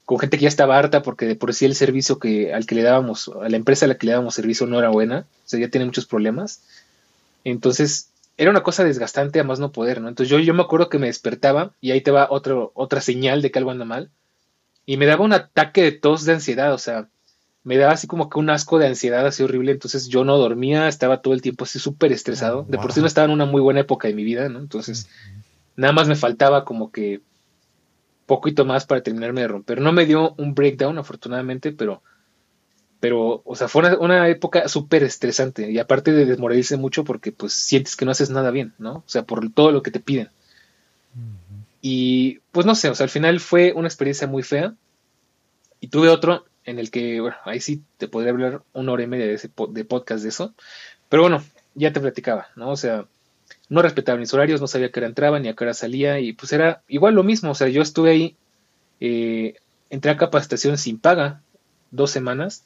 [0.04, 2.74] con gente que ya estaba harta porque de por sí el servicio que al que
[2.74, 5.48] le dábamos, a la empresa a la que le dábamos servicio no era buena, o
[5.48, 6.62] sea, ya tiene muchos problemas.
[7.44, 10.08] Entonces, era una cosa desgastante a más no poder, ¿no?
[10.08, 13.58] Entonces yo, me acuerdo que me despertaba y ahí te va otra señal de que
[13.58, 14.10] algo anda mal.
[14.86, 17.08] Y me daba un ataque de tos de ansiedad, o sea,
[17.68, 20.88] me daba así como que un asco de ansiedad así horrible, entonces yo no dormía,
[20.88, 22.64] estaba todo el tiempo así súper estresado.
[22.66, 24.58] De por sí no estaba en una muy buena época de mi vida, ¿no?
[24.58, 25.10] Entonces,
[25.76, 27.20] nada más me faltaba como que
[28.24, 29.82] poquito más para terminarme de romper.
[29.82, 32.02] No me dio un breakdown, afortunadamente, pero,
[33.00, 37.52] pero o sea, fue una, época súper estresante y aparte de desmoralizarse mucho porque pues
[37.52, 38.94] sientes que no haces nada bien, ¿no?
[38.94, 40.30] O sea, por todo lo que te piden.
[41.82, 44.72] Y pues no sé, o sea, al final fue una experiencia muy fea
[45.80, 49.06] y tuve otro en el que, bueno, ahí sí te podría hablar una hora y
[49.06, 50.54] media de, ese de podcast de eso,
[51.08, 51.42] pero bueno,
[51.74, 52.70] ya te platicaba, ¿no?
[52.70, 53.06] O sea,
[53.70, 56.20] no respetaba mis horarios, no sabía a qué hora entraba ni a qué hora salía
[56.20, 58.36] y pues era igual lo mismo, o sea, yo estuve ahí,
[59.00, 59.54] eh,
[59.88, 61.40] entré a capacitación sin paga
[61.90, 62.64] dos semanas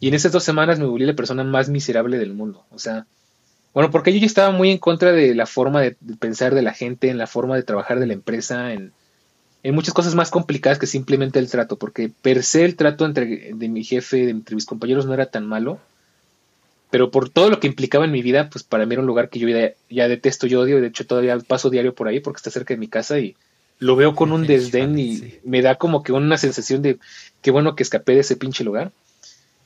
[0.00, 3.06] y en esas dos semanas me volví la persona más miserable del mundo, o sea,
[3.72, 6.72] bueno, porque yo ya estaba muy en contra de la forma de, pensar de la
[6.72, 8.92] gente, en la forma de trabajar de la empresa, en,
[9.62, 13.52] en, muchas cosas más complicadas que simplemente el trato, porque per se el trato entre
[13.54, 15.78] de mi jefe, de, entre mis compañeros no era tan malo,
[16.90, 19.28] pero por todo lo que implicaba en mi vida, pues para mí era un lugar
[19.28, 19.48] que yo
[19.90, 22.80] ya, detesto, yo odio, de hecho todavía paso diario por ahí porque está cerca de
[22.80, 23.36] mi casa y
[23.78, 26.98] lo veo con un desdén y me da como que una sensación de
[27.42, 28.90] qué bueno que escapé de ese pinche lugar.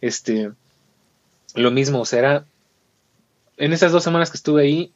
[0.00, 0.50] Este,
[1.54, 2.44] lo mismo, o sea, era,
[3.56, 4.92] en esas dos semanas que estuve ahí,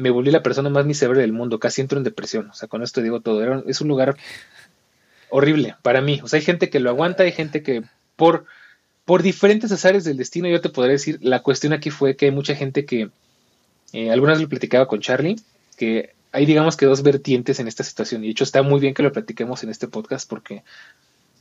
[0.00, 2.82] me volví la persona más miserable del mundo, casi entro en depresión, o sea, con
[2.82, 4.16] esto digo todo, es un lugar
[5.28, 7.82] horrible para mí, o sea, hay gente que lo aguanta, hay gente que
[8.16, 8.46] por
[9.04, 12.30] por diferentes azares del destino, yo te podría decir, la cuestión aquí fue que hay
[12.30, 13.10] mucha gente que,
[13.92, 15.34] eh, algunas lo platicaba con Charlie,
[15.76, 18.94] que hay digamos que dos vertientes en esta situación, y de hecho está muy bien
[18.94, 20.62] que lo platiquemos en este podcast porque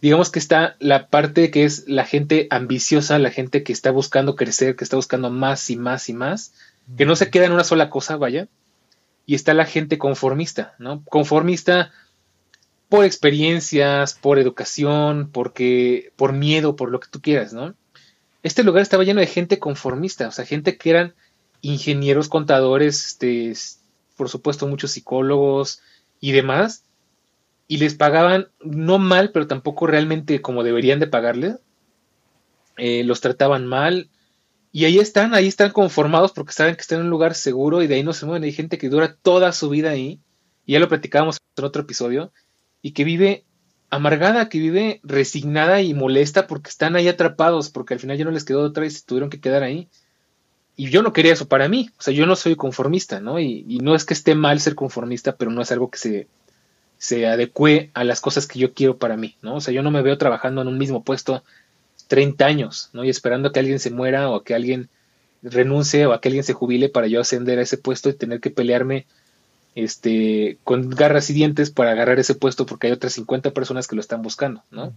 [0.02, 4.36] digamos que está la parte que es la gente ambiciosa, la gente que está buscando
[4.36, 6.54] crecer, que está buscando más y más y más,
[6.98, 8.48] que no se queda en una sola cosa, vaya,
[9.26, 11.04] y está la gente conformista, ¿no?
[11.06, 11.92] Conformista
[12.90, 17.76] por experiencias, por educación, porque, por miedo, por lo que tú quieras, ¿no?
[18.42, 21.14] Este lugar estaba lleno de gente conformista, o sea, gente que eran
[21.62, 23.54] ingenieros, contadores, este,
[24.16, 25.82] por supuesto muchos psicólogos
[26.20, 26.84] y demás,
[27.68, 31.58] y les pagaban no mal, pero tampoco realmente como deberían de pagarles.
[32.78, 34.10] Eh, los trataban mal,
[34.72, 37.88] Y ahí están, ahí están conformados porque saben que están en un lugar seguro y
[37.88, 38.44] de ahí no se mueven.
[38.44, 40.20] Hay gente que dura toda su vida ahí,
[40.66, 42.32] y ya lo platicábamos en otro episodio,
[42.82, 43.46] y que vive
[43.90, 48.32] amargada, que vive resignada y molesta porque están ahí atrapados, porque al final ya no
[48.32, 49.90] les quedó otra y tuvieron que quedar ahí.
[50.76, 53.40] Y yo no quería eso para mí, o sea, yo no soy conformista, ¿no?
[53.40, 56.28] Y, y no es que esté mal ser conformista, pero no es algo que se,
[57.00, 59.56] se adecue a las cosas que yo quiero para mí, ¿no?
[59.56, 61.44] O sea, yo no me veo trabajando en un mismo puesto
[62.10, 63.06] 30 años, ¿no?
[63.06, 64.90] Y esperando a que alguien se muera o a que alguien
[65.42, 68.42] renuncie o a que alguien se jubile para yo ascender a ese puesto y tener
[68.42, 69.06] que pelearme
[69.76, 73.96] este, con garras y dientes para agarrar ese puesto porque hay otras 50 personas que
[73.96, 74.92] lo están buscando, ¿no?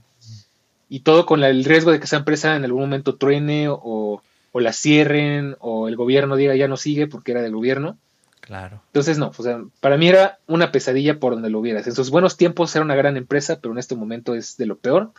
[0.89, 4.61] Y todo con el riesgo de que esa empresa en algún momento truene o, o
[4.61, 7.99] la cierren o el gobierno diga ya no sigue porque era del gobierno.
[8.41, 8.83] Claro.
[8.87, 11.87] Entonces, no, o sea, para mí era una pesadilla por donde lo hubieras.
[11.87, 14.77] En sus buenos tiempos era una gran empresa, pero en este momento es de lo
[14.77, 15.13] peor.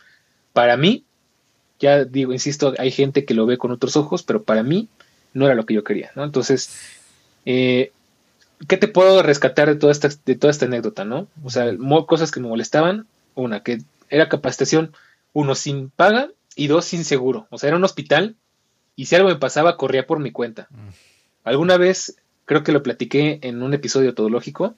[0.52, 1.04] Para mí,
[1.80, 4.88] ya digo, insisto, hay gente que lo ve con otros ojos, pero para mí
[5.32, 6.24] no era lo que yo quería, ¿no?
[6.24, 6.70] Entonces,
[7.44, 7.92] eh,
[8.68, 11.28] ¿qué te puedo rescatar de toda esta, de toda esta anécdota, no?
[11.42, 11.70] O sea,
[12.06, 13.06] cosas que me molestaban.
[13.36, 13.78] Una, que
[14.10, 14.92] era capacitación,
[15.32, 17.48] uno, sin paga y dos, sin seguro.
[17.50, 18.36] O sea, era un hospital
[18.96, 20.68] y si algo me pasaba, corría por mi cuenta.
[20.70, 20.88] Mm.
[21.44, 24.74] Alguna vez creo que lo platiqué en un episodio todológico,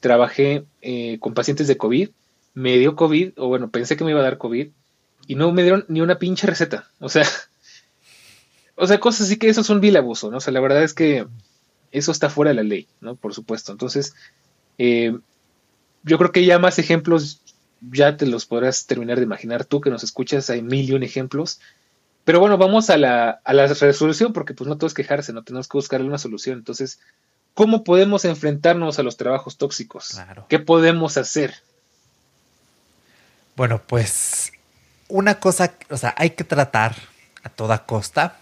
[0.00, 2.10] trabajé eh, con pacientes de COVID,
[2.54, 4.68] me dio COVID, o bueno, pensé que me iba a dar COVID,
[5.30, 6.88] y no me dieron ni una pinche receta.
[6.98, 7.24] O sea,
[8.74, 10.38] o sea, cosas así que eso es un vil abuso, ¿no?
[10.38, 11.26] O sea, la verdad es que
[11.92, 13.14] eso está fuera de la ley, ¿no?
[13.14, 13.70] Por supuesto.
[13.70, 14.14] Entonces,
[14.78, 15.16] eh,
[16.02, 17.42] yo creo que ya más ejemplos
[17.80, 21.04] ya te los podrás terminar de imaginar tú que nos escuchas, hay mil y un
[21.04, 21.60] ejemplos
[22.24, 25.42] pero bueno, vamos a la, a la resolución, porque pues no todo es quejarse, no
[25.42, 26.58] tenemos que buscarle una solución.
[26.58, 27.00] Entonces,
[27.54, 30.20] ¿cómo podemos enfrentarnos a los trabajos tóxicos?
[30.48, 31.54] ¿Qué podemos hacer?
[33.56, 34.52] Bueno, pues
[35.10, 36.96] una cosa, o sea, hay que tratar
[37.42, 38.38] a toda costa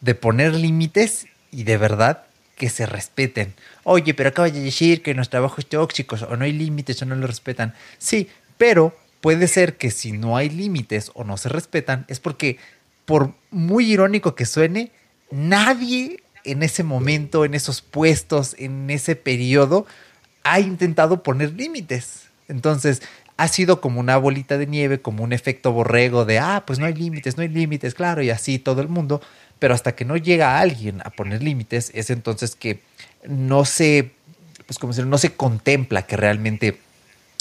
[0.00, 2.24] de poner límites y de verdad
[2.56, 3.54] que se respeten.
[3.84, 7.14] Oye, pero acaba de decir que los trabajos tóxicos o no hay límites o no
[7.14, 7.74] lo respetan.
[7.98, 12.58] Sí, pero puede ser que si no hay límites o no se respetan, es porque,
[13.04, 14.90] por muy irónico que suene,
[15.30, 19.86] nadie en ese momento, en esos puestos, en ese periodo,
[20.42, 22.28] ha intentado poner límites.
[22.48, 23.02] Entonces,
[23.38, 26.86] ha sido como una bolita de nieve, como un efecto borrego de, ah, pues no
[26.86, 29.22] hay límites, no hay límites, claro, y así todo el mundo.
[29.60, 32.80] Pero hasta que no llega alguien a poner límites, es entonces que
[33.28, 34.10] no se,
[34.66, 36.80] pues como decir, no se contempla que realmente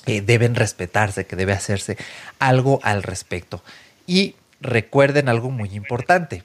[0.06, 1.98] deben respetarse, que debe hacerse
[2.38, 3.64] algo al respecto.
[4.06, 6.44] Y recuerden algo muy importante.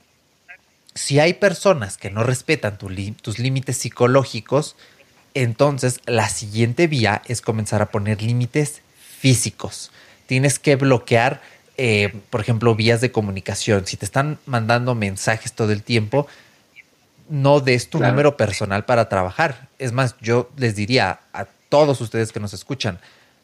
[0.95, 4.77] Si hay personas que no respetan tus límites psicológicos,
[5.35, 8.81] entonces la siguiente vía es comenzar a poner límites
[9.23, 9.93] físicos.
[10.27, 11.41] Tienes que bloquear,
[11.77, 13.87] eh, por ejemplo, vías de comunicación.
[13.87, 16.27] Si te están mandando mensajes todo el tiempo,
[17.29, 19.69] no des tu número personal para trabajar.
[19.79, 22.99] Es más, yo les diría a todos ustedes que nos escuchan,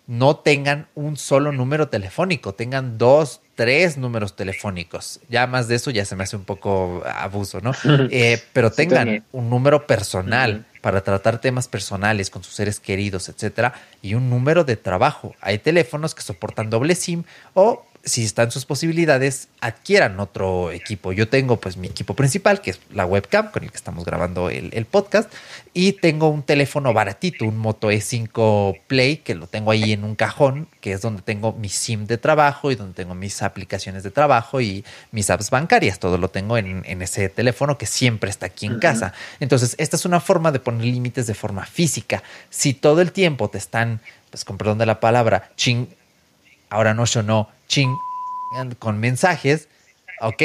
[0.09, 5.21] no tengan un solo número telefónico, tengan dos, tres números telefónicos.
[5.29, 7.71] Ya más de eso ya se me hace un poco abuso, ¿no?
[8.11, 13.75] Eh, pero tengan un número personal para tratar temas personales con sus seres queridos, etcétera,
[14.01, 15.35] y un número de trabajo.
[15.43, 21.13] Hay teléfonos que soportan doble SIM o si están sus posibilidades, adquieran otro equipo.
[21.13, 24.51] Yo tengo pues mi equipo principal, que es la webcam con el que estamos grabando
[24.51, 25.33] el, podcast,
[25.75, 30.17] y tengo un teléfono baratito, un Moto E5 Play, que lo tengo ahí en un
[30.17, 34.11] cajón, que es donde tengo mi SIM de trabajo y donde tengo mis aplicaciones de
[34.11, 35.99] trabajo y mis apps bancarias.
[35.99, 39.13] Todo lo tengo en, ese teléfono que siempre está aquí en casa.
[39.41, 42.23] Entonces, esta es una forma de poner límites de forma física.
[42.51, 45.89] Si todo el tiempo te están, pues con perdón de la palabra, ching,
[46.71, 47.95] ahora no sonó ching
[48.79, 49.69] con mensajes,
[50.21, 50.43] ok,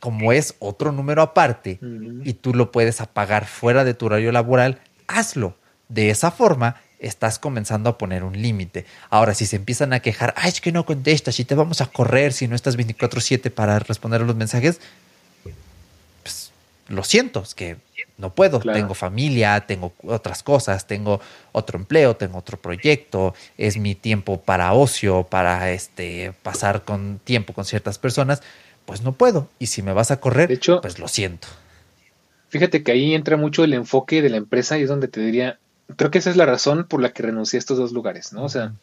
[0.00, 1.78] como es otro número aparte
[2.24, 5.56] y tú lo puedes apagar fuera de tu horario laboral, hazlo.
[5.88, 8.86] De esa forma estás comenzando a poner un límite.
[9.10, 11.86] Ahora, si se empiezan a quejar, ay, es que no contestas, si te vamos a
[11.86, 14.80] correr, si no estás 24/7 para responder a los mensajes,
[16.92, 17.78] lo siento, es que
[18.18, 21.20] no puedo, tengo familia, tengo otras cosas, tengo
[21.52, 27.54] otro empleo, tengo otro proyecto, es mi tiempo para ocio, para este pasar con tiempo
[27.54, 28.42] con ciertas personas,
[28.84, 29.48] pues no puedo.
[29.58, 31.48] Y si me vas a correr, hecho, pues lo siento.
[32.50, 35.58] Fíjate que ahí entra mucho el enfoque de la empresa y es donde te diría,
[35.96, 38.44] creo que esa es la razón por la que renuncié a estos dos lugares, ¿no?
[38.44, 38.74] O sea,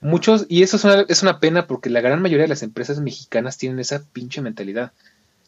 [0.00, 2.98] muchos, y eso es una, es una pena porque la gran mayoría de las empresas
[2.98, 4.90] mexicanas tienen esa pinche mentalidad,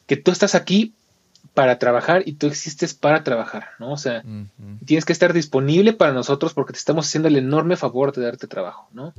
[0.07, 0.95] que tú estás aquí
[1.55, 3.93] para trabajar y tú existes para trabajar, ¿no?
[3.93, 4.23] O sea,
[4.85, 8.47] tienes que estar disponible para nosotros porque te estamos haciendo el enorme favor de darte
[8.47, 9.13] trabajo, ¿no?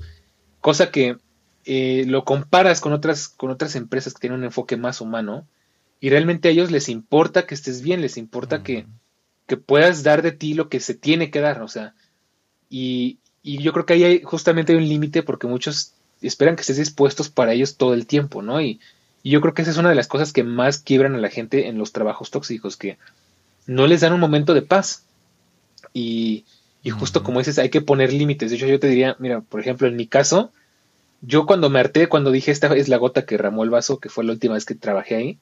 [0.62, 1.18] Cosa que
[1.66, 5.46] eh, lo comparas con otras, con otras empresas que tienen un enfoque más humano
[6.00, 8.86] Y realmente a ellos les importa que estés bien, les importa que,
[9.46, 11.94] que puedas dar de ti lo que se tiene que dar, o sea,
[12.70, 16.62] y, y yo creo que ahí hay, justamente hay un límite porque muchos esperan que
[16.62, 18.62] estés dispuestos para ellos todo el tiempo, ¿no?
[18.62, 18.80] Y,
[19.24, 21.30] y, yo creo que esa es una de las cosas que más quiebran a la
[21.30, 22.98] gente en los trabajos tóxicos, que
[23.68, 25.04] no les dan un momento de paz.
[25.94, 26.46] Y,
[26.84, 28.50] y justo como dices, hay que poner límites.
[28.50, 30.52] De hecho, yo te diría, mira, por ejemplo, en mi caso,
[31.22, 34.10] yo cuando me harté, cuando dije esta es la gota que ramó el vaso, que
[34.10, 35.38] fue la última vez que trabajé ahí,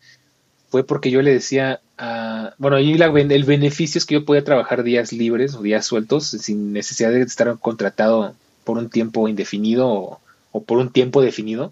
[0.70, 4.84] fue porque yo le decía a, bueno, ahí el beneficio es que yo podía trabajar
[4.84, 10.20] días libres o días sueltos sin necesidad de estar contratado por un tiempo indefinido
[10.52, 11.72] o, por un tiempo definido.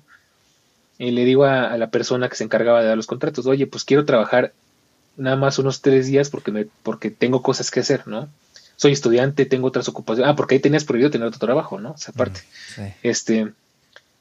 [0.97, 3.83] Y le digo a, la persona que se encargaba de dar los contratos, oye, pues
[3.83, 4.53] quiero trabajar
[5.17, 8.29] nada más unos tres días porque, me, porque tengo cosas que hacer, ¿no?
[8.77, 10.31] Soy estudiante, tengo otras ocupaciones.
[10.31, 11.91] Ah, porque ahí tenías prohibido tener otro trabajo, ¿no?
[11.91, 12.41] O sea, aparte.
[13.03, 13.53] Este,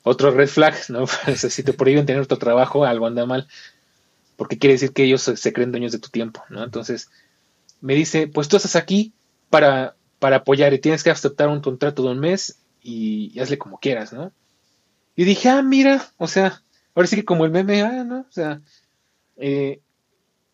[0.02, 1.06] otro red flag, ¿no?
[1.36, 3.48] si te prohíben tener otro trabajo, algo anda mal
[4.36, 6.64] porque quiere decir que ellos se, creen dueños de tu tiempo, ¿no?
[6.64, 7.08] Entonces,
[7.80, 9.12] me dice, pues tú estás aquí
[9.50, 13.78] para, para apoyar y tienes que aceptar un contrato de un mes y, hazle como
[13.78, 14.32] quieras, ¿no?
[15.16, 16.62] Y dije, ah, mira, o sea,
[16.94, 18.20] ahora sí que como el meme, ah, ¿no?
[18.20, 18.60] O sea,
[19.36, 19.80] eh,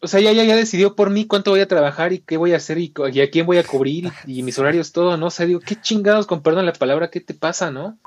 [0.01, 2.53] o sea, ya, ya, ya decidió por mí cuánto voy a trabajar y qué voy
[2.53, 5.27] a hacer y, a quién voy a cubrir y, mis horarios, todo, ¿no?
[5.27, 7.99] O sea, digo, qué chingados, con perdón la palabra, ¿qué te pasa, no?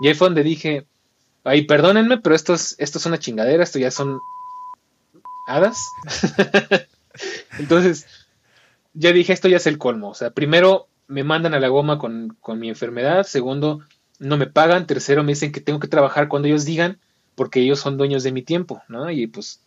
[0.00, 0.86] Y ahí fue donde dije,
[1.44, 4.18] ay, perdónenme, pero esto es, esto es una chingadera, esto ya son
[5.46, 5.78] hadas.
[7.58, 8.06] Entonces,
[8.94, 10.10] ya dije, esto ya es el colmo.
[10.10, 13.80] O sea, primero me mandan a la goma con, mi enfermedad, segundo,
[14.18, 16.98] no me pagan, tercero, me dicen que tengo que trabajar cuando ellos digan,
[17.34, 19.10] porque ellos son dueños de mi tiempo, ¿no?
[19.10, 19.60] Y pues,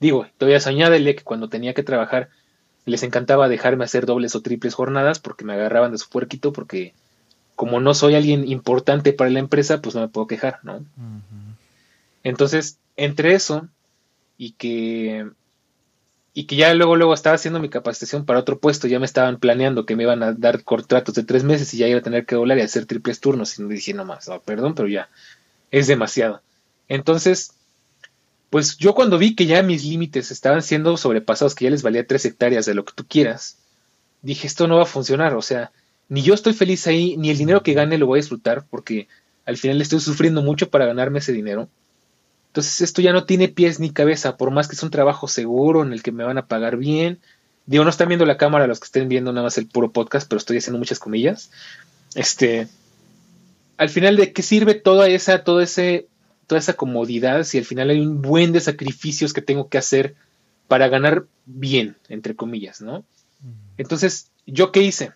[0.00, 2.30] digo, todavía se añádele que cuando tenía que trabajar,
[2.86, 6.94] les encantaba dejarme hacer dobles o triples jornadas porque me agarraban de su puerquito, porque
[7.54, 10.84] como no soy alguien importante para la empresa, pues no me puedo quejar, ¿no?
[12.22, 13.68] Entonces, entre eso
[14.38, 15.28] y que
[16.38, 19.38] y que ya luego luego estaba haciendo mi capacitación para otro puesto, ya me estaban
[19.38, 22.26] planeando que me iban a dar contratos de tres meses y ya iba a tener
[22.26, 25.08] que doblar y hacer triples turnos y dije no más, perdón, pero ya
[25.70, 26.42] es demasiado.
[26.88, 27.52] Entonces,
[28.50, 32.06] pues yo cuando vi que ya mis límites estaban siendo sobrepasados, que ya les valía
[32.06, 33.56] tres hectáreas de lo que tú quieras,
[34.20, 35.72] dije esto no va a funcionar, o sea,
[36.10, 39.08] ni yo estoy feliz ahí, ni el dinero que gane lo voy a disfrutar, porque
[39.46, 41.70] al final estoy sufriendo mucho para ganarme ese dinero.
[42.56, 45.82] Entonces esto ya no tiene pies ni cabeza, por más que es un trabajo seguro
[45.82, 47.20] en el que me van a pagar bien.
[47.66, 50.26] Digo, no están viendo la cámara los que estén viendo nada más el puro podcast,
[50.26, 51.50] pero estoy haciendo muchas comillas.
[52.14, 52.66] Este,
[53.76, 56.08] al final, ¿de qué sirve toda esa, todo ese,
[56.46, 60.14] toda esa comodidad si al final hay un buen de sacrificios que tengo que hacer
[60.66, 63.04] para ganar bien, entre comillas, ¿no?
[63.76, 65.12] Entonces, ¿yo qué hice?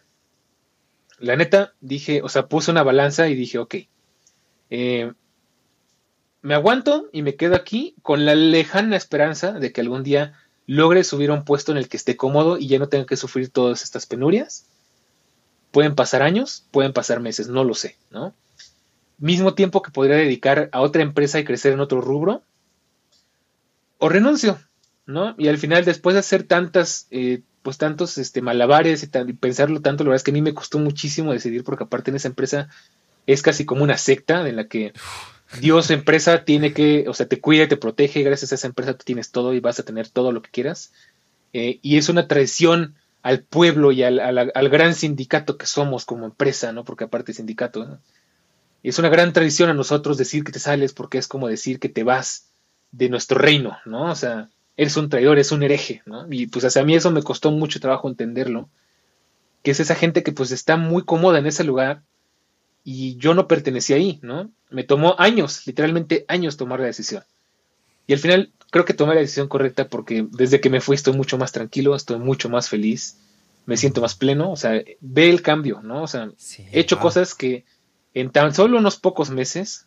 [1.18, 3.76] La neta, dije, o sea, puse una balanza y dije, ok,
[4.68, 5.14] eh,
[6.42, 10.34] me aguanto y me quedo aquí con la lejana esperanza de que algún día
[10.66, 13.16] logre subir a un puesto en el que esté cómodo y ya no tenga que
[13.16, 14.66] sufrir todas estas penurias.
[15.70, 18.34] Pueden pasar años, pueden pasar meses, no lo sé, ¿no?
[19.18, 22.42] Mismo tiempo que podría dedicar a otra empresa y crecer en otro rubro.
[23.98, 24.58] O renuncio,
[25.06, 25.34] ¿no?
[25.36, 29.82] Y al final, después de hacer tantas, eh, pues tantos este, malabares y, y, pensarlo
[29.82, 32.28] tanto, la verdad es que a mí me costó muchísimo decidir porque aparte en esa
[32.28, 32.68] empresa
[33.26, 34.94] es casi como una secta en la que
[35.58, 38.94] Dios empresa tiene que, o sea, te cuida y te protege, gracias a esa empresa
[38.94, 40.92] tú tienes todo y vas a tener todo lo que quieras.
[41.52, 46.24] Eh, y es una traición al pueblo y al, al, gran sindicato que somos como
[46.24, 46.84] empresa, ¿no?
[46.84, 47.98] Porque aparte sindicato, ¿no?
[48.82, 51.90] Es una gran tradición a nosotros decir que te sales porque es como decir que
[51.90, 52.50] te vas
[52.92, 54.10] de nuestro reino, ¿no?
[54.10, 56.26] O sea, eres un traidor, eres un hereje, ¿no?
[56.30, 58.70] Y pues hacia mí eso me costó mucho trabajo entenderlo,
[59.62, 62.02] que es esa gente que pues está muy cómoda en ese lugar
[62.84, 64.50] y yo no pertenecía ahí, ¿no?
[64.70, 67.24] Me tomó años, literalmente años tomar la decisión.
[68.06, 71.14] Y al final creo que tomé la decisión correcta porque desde que me fui estoy
[71.14, 73.18] mucho más tranquilo, estoy mucho más feliz,
[73.66, 76.02] me siento más pleno, o sea, ve el cambio, ¿no?
[76.02, 76.30] O sea,
[76.72, 77.64] he hecho cosas que
[78.14, 79.86] en tan solo unos pocos meses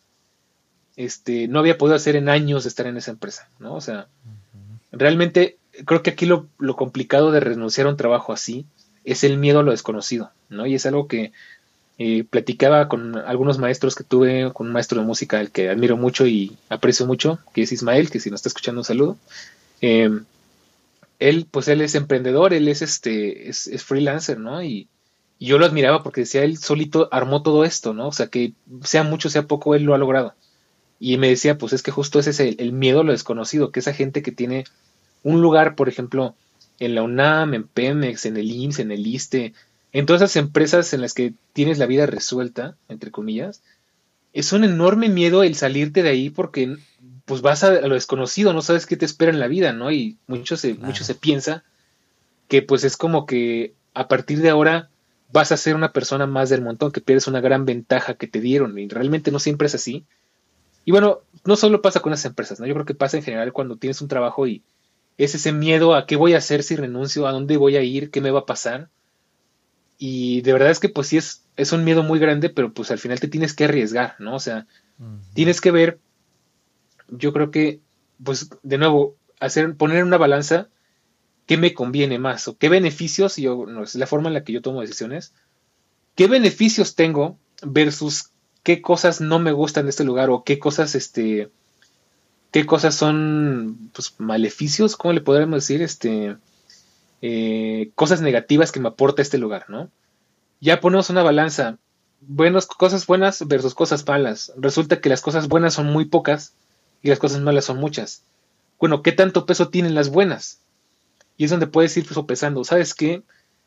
[0.95, 3.73] este, no había podido hacer en años de estar en esa empresa, ¿no?
[3.73, 4.07] O sea,
[4.91, 8.65] realmente creo que aquí lo, lo complicado de renunciar a un trabajo así
[9.03, 10.65] es el miedo a lo desconocido, ¿no?
[10.65, 11.33] Y es algo que
[12.29, 16.25] platicaba con algunos maestros que tuve, con un maestro de música al que admiro mucho
[16.25, 19.17] y aprecio mucho, que es Ismael, que si no está escuchando un saludo.
[19.81, 20.09] Eh,
[21.19, 24.63] él, pues él es emprendedor, él es este, es, freelancer, ¿no?
[24.63, 24.87] Y,
[25.39, 28.07] yo lo admiraba porque decía, él solito armó todo esto, ¿no?
[28.07, 30.35] O sea, que sea mucho, sea poco, él lo ha logrado.
[31.01, 33.71] Y me decía, pues es que justo ese es el, el miedo a lo desconocido,
[33.71, 34.63] que esa gente que tiene
[35.21, 36.35] un lugar, por ejemplo,
[36.79, 39.53] en la UNAM, en Pemex, en el IMSS, en el ISTE,
[39.93, 43.61] en todas esas empresas en las que tienes la vida resuelta, entre comillas,
[44.33, 46.75] es un enorme miedo el salirte de ahí porque
[47.25, 49.91] pues vas a, lo desconocido, no sabes qué te espera en la vida, ¿no?
[49.91, 51.63] Y mucho se, mucho se piensa
[52.47, 54.89] que pues es como que a partir de ahora
[55.31, 58.41] vas a ser una persona más del montón, que pierdes una gran ventaja que te
[58.41, 60.05] dieron y realmente no siempre es así.
[60.85, 62.65] Y bueno, no solo pasa con las empresas, ¿no?
[62.65, 64.63] Yo creo que pasa en general cuando tienes un trabajo y
[65.17, 68.09] es ese miedo a qué voy a hacer si renuncio, a dónde voy a ir,
[68.11, 68.89] qué me va a pasar.
[69.97, 72.91] Y de verdad es que pues sí es, es un miedo muy grande, pero pues
[72.91, 74.35] al final te tienes que arriesgar, ¿no?
[74.35, 74.65] O sea,
[75.33, 75.99] tienes que ver,
[77.09, 77.79] yo creo que,
[78.23, 80.69] pues de nuevo, hacer, poner en una balanza
[81.45, 84.53] qué me conviene más o qué beneficios, yo, no, es la forma en la que
[84.53, 85.33] yo tomo decisiones,
[86.15, 88.31] qué beneficios tengo versus
[88.63, 91.49] qué cosas no me gustan de este lugar o qué cosas, este,
[92.51, 95.81] qué cosas son, pues, maleficios, ¿cómo le podríamos decir?
[95.81, 96.37] Este,
[97.26, 99.89] eh, cosas negativas que me aporta este lugar, ¿no?
[100.59, 101.78] Ya ponemos una balanza,
[102.19, 104.51] buenas, cosas buenas versus cosas malas.
[104.57, 106.53] Resulta que las cosas buenas son muy pocas
[107.01, 108.24] y las cosas malas son muchas.
[108.78, 110.59] Bueno, ¿qué tanto peso tienen las buenas?
[111.38, 112.65] Y es donde puedes ir sopesando.
[112.65, 113.24] ¿Sabes qué?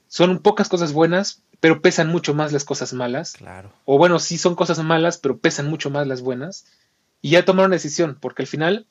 [0.07, 3.33] Son pocas cosas buenas, pero pesan mucho más las cosas malas.
[3.39, 3.73] Claro.
[3.87, 6.67] O bueno, sí son cosas malas, pero pesan mucho más las buenas.
[7.23, 8.87] Y ya tomar una decisión, porque al final,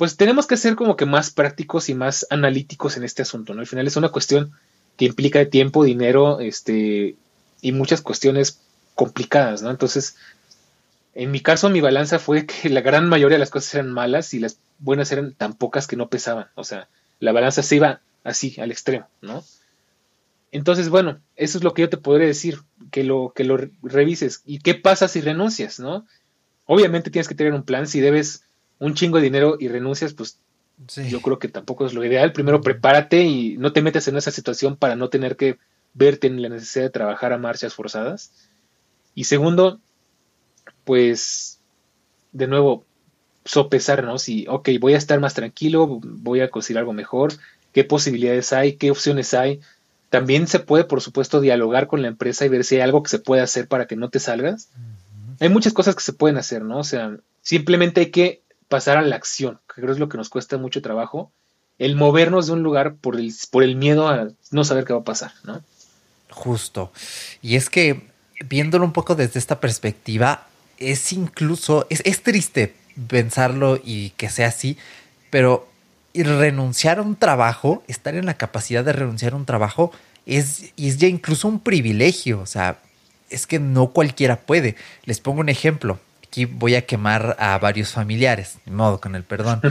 [0.00, 3.60] pues tenemos que ser como que más prácticos y más analíticos en este asunto, ¿no?
[3.60, 4.50] Al final es una cuestión
[4.96, 7.16] que implica tiempo, dinero, este,
[7.60, 8.62] y muchas cuestiones
[8.94, 9.68] complicadas, ¿no?
[9.68, 10.16] Entonces,
[11.12, 14.32] en mi caso, mi balanza fue que la gran mayoría de las cosas eran malas
[14.32, 16.46] y las buenas eran tan pocas que no pesaban.
[16.54, 16.88] O sea,
[17.18, 19.44] la balanza se iba así, al extremo, ¿no?
[20.50, 24.40] Entonces, bueno, eso es lo que yo te podré decir, que lo, que lo revises.
[24.46, 26.06] ¿Y qué pasa si renuncias, no?
[26.64, 27.86] Obviamente tienes que tener un plan.
[27.86, 28.44] Si debes
[28.80, 30.38] un chingo de dinero y renuncias, pues
[31.08, 32.32] yo creo que tampoco es lo ideal.
[32.32, 35.58] Primero prepárate y no te metas en esa situación para no tener que
[35.94, 38.32] verte en la necesidad de trabajar a marchas forzadas.
[39.14, 39.78] Y segundo,
[40.84, 41.60] pues,
[42.32, 42.84] de nuevo,
[43.44, 44.18] sopesar, ¿no?
[44.18, 47.34] Si, ok, voy a estar más tranquilo, voy a conseguir algo mejor,
[47.72, 49.60] qué posibilidades hay, qué opciones hay.
[50.08, 53.10] También se puede, por supuesto, dialogar con la empresa y ver si hay algo que
[53.10, 54.70] se puede hacer para que no te salgas.
[55.38, 56.78] Hay muchas cosas que se pueden hacer, ¿no?
[56.78, 60.30] O sea, simplemente hay que pasar a la acción, que creo es lo que nos
[60.30, 61.32] cuesta mucho trabajo,
[61.78, 65.00] el movernos de un lugar por el, por el miedo a no saber qué va
[65.00, 65.62] a pasar, ¿no?
[66.30, 66.92] Justo.
[67.42, 68.06] Y es que,
[68.48, 70.46] viéndolo un poco desde esta perspectiva,
[70.78, 72.76] es incluso, es, es triste
[73.08, 74.78] pensarlo y que sea así,
[75.30, 75.68] pero
[76.14, 79.90] renunciar a un trabajo, estar en la capacidad de renunciar a un trabajo,
[80.26, 82.40] es, es ya incluso un privilegio.
[82.40, 82.78] O sea,
[83.30, 84.76] es que no cualquiera puede.
[85.04, 85.98] Les pongo un ejemplo.
[86.30, 89.60] Aquí voy a quemar a varios familiares, de modo con el perdón.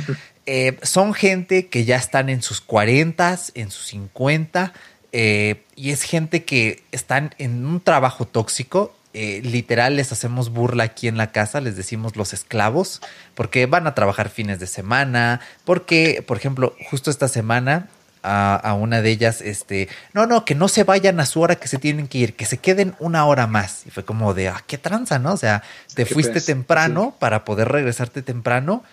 [0.52, 4.74] Eh, son gente que ya están en sus 40, en sus 50,
[5.12, 10.84] eh, y es gente que están en un trabajo tóxico eh, literal les hacemos burla
[10.84, 13.02] aquí en la casa, les decimos los esclavos,
[13.34, 17.90] porque van a trabajar fines de semana, porque, por ejemplo, justo esta semana
[18.30, 21.68] a, una de ellas, este, no, no, que no se vayan a su hora que
[21.68, 23.86] se tienen que ir, que se queden una hora más.
[23.86, 25.34] Y fue como de, ah, qué tranza, ¿no?
[25.34, 25.64] O sea,
[25.96, 28.84] te fuiste temprano para poder regresarte temprano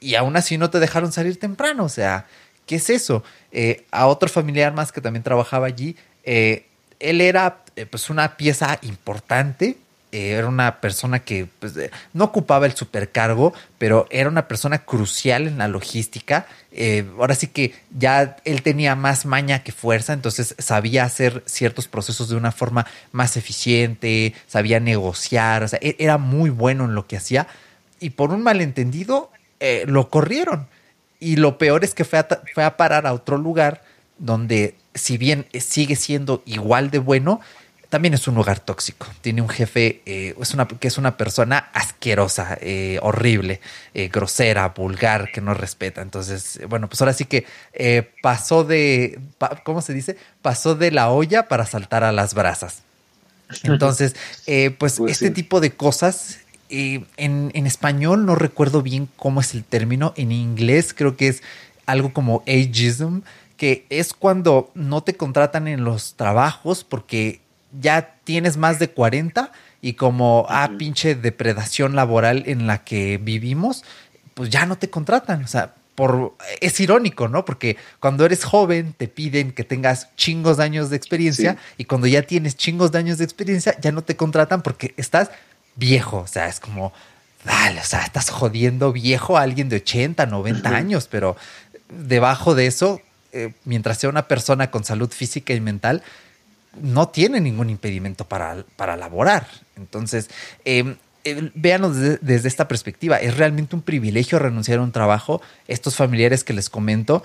[0.00, 1.84] y aún así no te dejaron salir temprano.
[1.84, 2.26] O sea,
[2.66, 3.22] ¿qué es eso?
[3.52, 6.66] Eh, a otro familiar más que también trabajaba allí, eh,
[6.98, 9.76] él era eh, pues una pieza importante.
[10.12, 14.84] Eh, era una persona que pues, eh, no ocupaba el supercargo, pero era una persona
[14.84, 16.46] crucial en la logística.
[17.18, 22.28] ahora sí que ya él tenía más maña que fuerza, entonces sabía hacer ciertos procesos
[22.28, 27.06] de una forma más eficiente, sabía negociar, o sea, e-, era muy bueno en lo
[27.06, 27.46] que hacía.
[28.00, 29.30] Y por un malentendido,
[29.86, 30.68] lo corrieron.
[31.18, 33.82] Y lo peor es que fue a parar a otro lugar
[34.20, 37.40] donde, si bien sigue siendo igual de bueno,
[37.90, 39.06] también es un lugar tóxico.
[39.20, 43.60] Tiene un jefe eh, es una, que es una persona asquerosa, eh, horrible,
[43.94, 46.00] eh, grosera, vulgar, que no respeta.
[46.00, 47.44] Entonces, bueno, pues ahora sí que
[48.22, 49.18] pasó de,
[49.64, 50.16] ¿cómo se dice?
[50.40, 52.82] Pasó de la olla para saltar a las brasas.
[53.64, 54.14] Entonces,
[54.46, 56.38] pues, pues, este tipo de cosas
[56.68, 60.14] en, en, español no recuerdo bien cómo es el término.
[60.16, 61.42] En inglés creo que es
[61.86, 63.22] algo como ageism,
[63.56, 67.40] que es cuando no te contratan en los trabajos porque
[67.78, 69.52] ya tienes más de 40
[69.82, 73.84] y como, ah, pinche depredación laboral en la que vivimos,
[74.34, 75.44] pues ya no te contratan.
[75.44, 77.44] O sea, por, es irónico, ¿no?
[77.44, 82.06] Porque cuando eres joven te piden que tengas chingos de años de experiencia y cuando
[82.06, 85.30] ya tienes chingos de años de experiencia ya no te contratan porque estás
[85.76, 86.18] viejo.
[86.18, 86.92] O sea, es como,
[87.44, 91.36] dale, o sea, estás jodiendo viejo a alguien de 80, 90 años, pero
[91.88, 93.00] debajo de eso,
[93.32, 96.02] eh, mientras sea una persona con salud física y mental,
[96.80, 99.46] no tiene ningún impedimento para, para laborar.
[99.76, 100.30] Entonces,
[100.64, 103.16] em, eh, véanlo desde, esta perspectiva.
[103.18, 105.42] Es realmente un privilegio renunciar a un trabajo.
[105.68, 107.22] Estos familiares que les comento,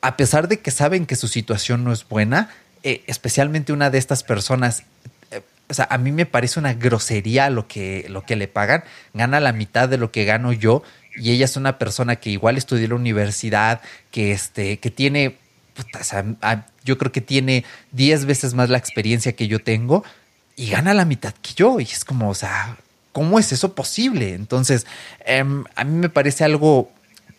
[0.00, 2.50] a pesar de que saben que su situación no es buena,
[2.82, 4.82] eh, especialmente una de estas personas,
[5.30, 8.82] eh, o sea, a mí me parece una grosería lo que, lo que le pagan.
[9.14, 10.82] Gana la mitad de lo que gano yo
[11.14, 15.36] y ella es una persona que igual estudió en la universidad, que, este, que tiene,
[16.84, 20.04] yo creo que tiene 10 veces más la experiencia que yo tengo
[20.56, 21.80] y gana la mitad que yo.
[21.80, 22.76] Y es como, o sea,
[23.12, 24.34] ¿cómo es eso posible?
[24.34, 24.86] Entonces,
[25.24, 26.90] em, a mí me parece algo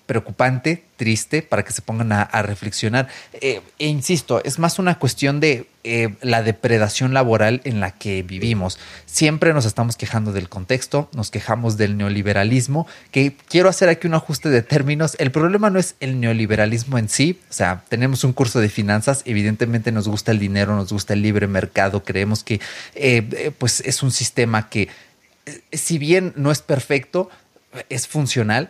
[0.05, 3.07] preocupante, triste, para que se pongan a, reflexionar.
[3.33, 8.21] Eh, e insisto, es más una cuestión de eh, la depredación laboral en la que
[8.21, 8.79] vivimos.
[9.05, 14.13] Siempre nos estamos quejando del contexto, nos quejamos del neoliberalismo, que quiero hacer aquí un
[14.13, 15.15] ajuste de términos.
[15.19, 19.23] El problema no es el neoliberalismo en sí, o sea, tenemos un curso de finanzas,
[19.25, 22.59] evidentemente nos gusta el dinero, nos gusta el libre mercado, creemos que
[22.95, 24.89] eh, pues es un sistema que,
[25.71, 27.29] si bien no es perfecto,
[27.89, 28.69] es funcional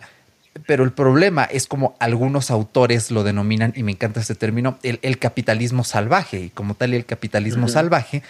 [0.67, 5.17] pero el problema es como algunos autores lo denominan, y me encanta este término, el,
[5.17, 6.39] capitalismo salvaje.
[6.39, 8.21] Y como tal, el capitalismo salvaje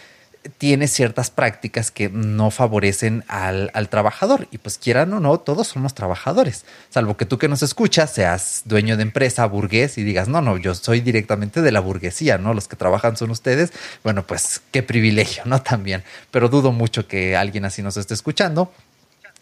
[0.57, 4.47] tiene ciertas prácticas que no favorecen al, trabajador.
[4.51, 6.65] Y pues quieran o no, todos somos trabajadores.
[6.89, 10.57] Salvo que tú que nos escuchas seas dueño de empresa, burgués, y digas, no, no,
[10.57, 12.53] yo soy directamente de la burguesía, ¿no?
[12.53, 13.73] Los que trabajan son ustedes.
[14.03, 15.61] Bueno, pues qué privilegio, ¿no?
[15.63, 16.03] También.
[16.31, 18.71] Pero dudo mucho que alguien así nos esté escuchando.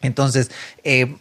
[0.02, 0.50] Entonces,
[0.84, 1.16] eh,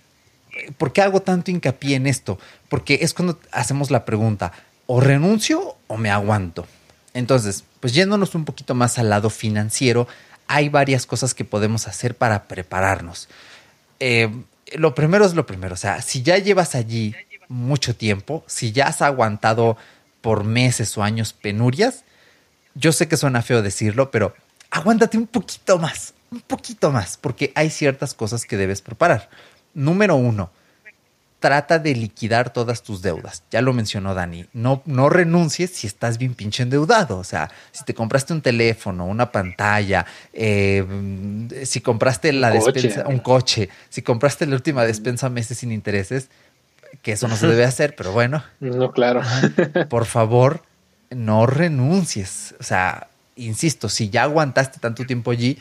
[0.78, 2.38] ¿por qué hago tanto hincapié en esto?
[2.68, 4.52] Porque es cuando hacemos la pregunta,
[4.86, 6.66] o renuncio o me aguanto.
[7.14, 10.06] Entonces, pues yéndonos un poquito más al lado financiero,
[10.46, 13.28] hay varias cosas que podemos hacer para prepararnos.
[14.00, 14.30] Eh,
[14.72, 17.14] lo primero es lo primero, o sea, si ya llevas allí
[17.48, 19.76] mucho tiempo, si ya has aguantado
[20.20, 22.04] por meses o años penurias,
[22.74, 24.34] yo sé que suena feo decirlo, pero
[24.70, 29.28] aguántate un poquito más, un poquito más, porque hay ciertas cosas que debes preparar
[29.74, 30.50] número uno,
[31.40, 33.42] trata de liquidar todas tus deudas.
[33.50, 34.44] Ya lo mencionó Dani.
[34.52, 37.18] No, no renuncies si estás bien pinche endeudado.
[37.18, 40.84] O sea, si te compraste un teléfono, una pantalla, eh,
[41.64, 46.28] si compraste la despensa, un coche, si compraste la última despensa meses sin intereses,
[47.02, 48.44] que eso no se debe hacer, pero bueno.
[48.60, 49.22] No, claro.
[49.88, 50.62] Por favor,
[51.08, 52.54] no renuncies.
[52.60, 55.58] O sea, insisto, si ya aguantaste tanto tiempo allí,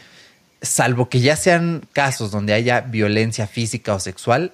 [0.62, 4.52] salvo que ya sean casos donde haya violencia física o sexual,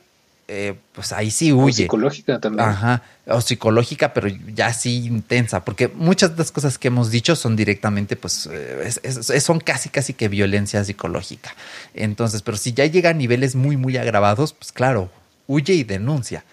[0.47, 1.71] eh, pues ahí sí huye.
[1.71, 2.69] O psicológica también.
[2.69, 7.35] Ajá, o psicológica, pero ya sí intensa, porque muchas de las cosas que hemos dicho
[7.35, 11.55] son directamente, pues, eh, son casi, casi que violencia psicológica.
[11.95, 15.09] Entonces, pero si ya llega a niveles muy, muy agravados, pues claro,
[15.47, 16.43] huye y denuncia.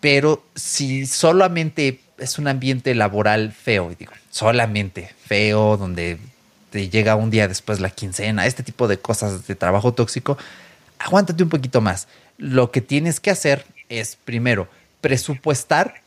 [0.00, 6.18] Pero si solamente es un ambiente laboral feo, digo, solamente feo, donde
[6.72, 10.38] te llega un día después la quincena, este tipo de cosas de trabajo tóxico,
[10.98, 12.08] aguántate un poquito más.
[12.38, 14.68] Lo que tienes que hacer es, primero,
[15.02, 16.00] presupuestar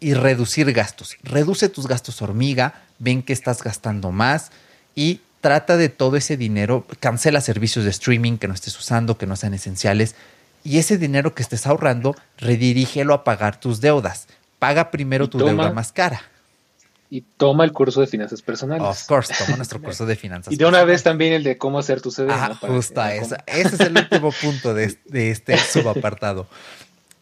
[0.00, 1.16] y reducir gastos.
[1.22, 4.50] Reduce tus gastos hormiga, ven que estás gastando más
[4.96, 9.26] y trata de todo ese dinero, cancela servicios de streaming que no estés usando, que
[9.26, 10.16] no sean esenciales,
[10.64, 14.26] y ese dinero que estés ahorrando, redirígelo a pagar tus deudas.
[14.58, 16.22] Paga primero tu deuda más cara
[17.10, 18.86] y toma el curso de finanzas personales.
[18.86, 20.52] Of course, toma nuestro curso de finanzas.
[20.52, 22.32] y de una vez también el de cómo hacer tu CV.
[22.32, 23.44] Ah, justo esa.
[23.46, 26.46] Ese es el último punto de, este subapartado.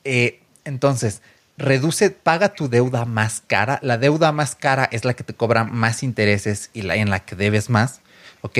[0.04, 1.22] Eh, entonces,
[1.56, 3.78] reduce, paga tu deuda más cara.
[3.82, 7.20] La deuda más cara es la que te cobra más intereses y la en la
[7.20, 8.00] que debes más.
[8.40, 8.58] ¿Ok?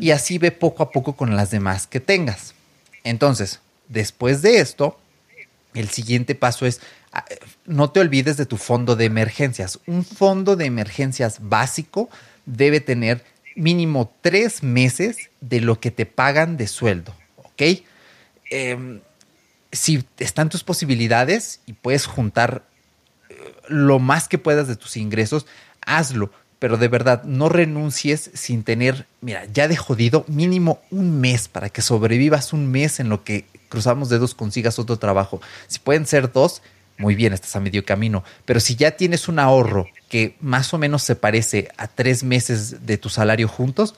[0.00, 2.54] Y así ve poco a poco con las demás que tengas.
[3.04, 4.98] Entonces, después de esto,
[5.74, 6.80] el siguiente paso es
[7.66, 9.80] no te olvides de tu fondo de emergencias.
[9.86, 12.08] Un fondo de emergencias básico
[12.46, 13.24] debe tener
[13.56, 17.62] mínimo tres meses de lo que te pagan de sueldo, ¿ok?
[18.50, 19.00] Em,
[19.72, 22.64] si están tus posibilidades y puedes juntar
[23.28, 23.34] eh,
[23.68, 25.46] lo más que puedas de tus ingresos,
[25.84, 26.30] hazlo.
[26.58, 31.70] Pero de verdad, no renuncies sin tener, mira, ya de jodido, mínimo un mes para
[31.70, 35.40] que sobrevivas un mes en lo que cruzamos dedos consigas otro trabajo.
[35.68, 36.60] Si pueden ser dos,
[37.00, 38.22] muy bien, estás a medio camino.
[38.44, 42.86] Pero si ya tienes un ahorro que más o menos se parece a tres meses
[42.86, 43.94] de tu salario juntos,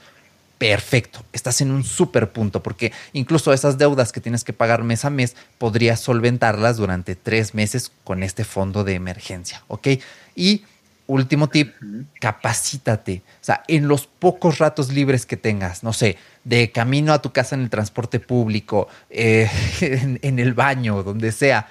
[0.56, 5.04] perfecto, estás en un super punto, porque incluso esas deudas que tienes que pagar mes
[5.04, 9.88] a mes, podrías solventarlas durante tres meses con este fondo de emergencia, ¿ok?
[10.36, 10.62] Y
[11.08, 11.74] último tip,
[12.20, 13.22] capacítate.
[13.26, 17.32] O sea, en los pocos ratos libres que tengas, no sé, de camino a tu
[17.32, 19.50] casa en el transporte público, eh,
[19.80, 21.66] en, en el baño, donde sea,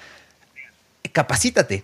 [1.09, 1.83] capacítate.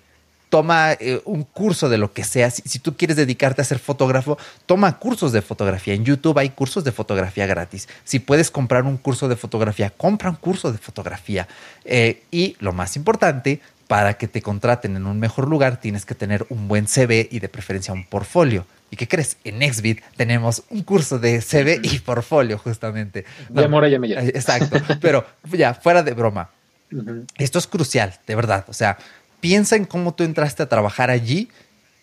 [0.49, 2.49] toma eh, un curso de lo que sea.
[2.49, 5.93] Si, tú quieres dedicarte a ser fotógrafo, toma cursos de fotografía.
[5.93, 7.89] En YouTube hay cursos de fotografía gratis.
[8.05, 11.47] Si puedes comprar un curso de fotografía, compra un curso de fotografía.
[11.83, 16.15] Eh, y lo más importante, para que te contraten en un mejor lugar, tienes que
[16.15, 18.65] tener un buen CV y de preferencia un portfolio.
[18.89, 19.37] ¿Y qué crees?
[19.43, 23.25] En Nextbit tenemos un curso de CV y portfolio, justamente.
[23.49, 24.77] De amor ya me Exacto.
[25.01, 26.49] Pero ya, fuera de broma.
[27.37, 28.65] Esto es crucial, de verdad.
[28.67, 28.97] O sea,
[29.39, 31.49] piensa en cómo tú entraste a trabajar allí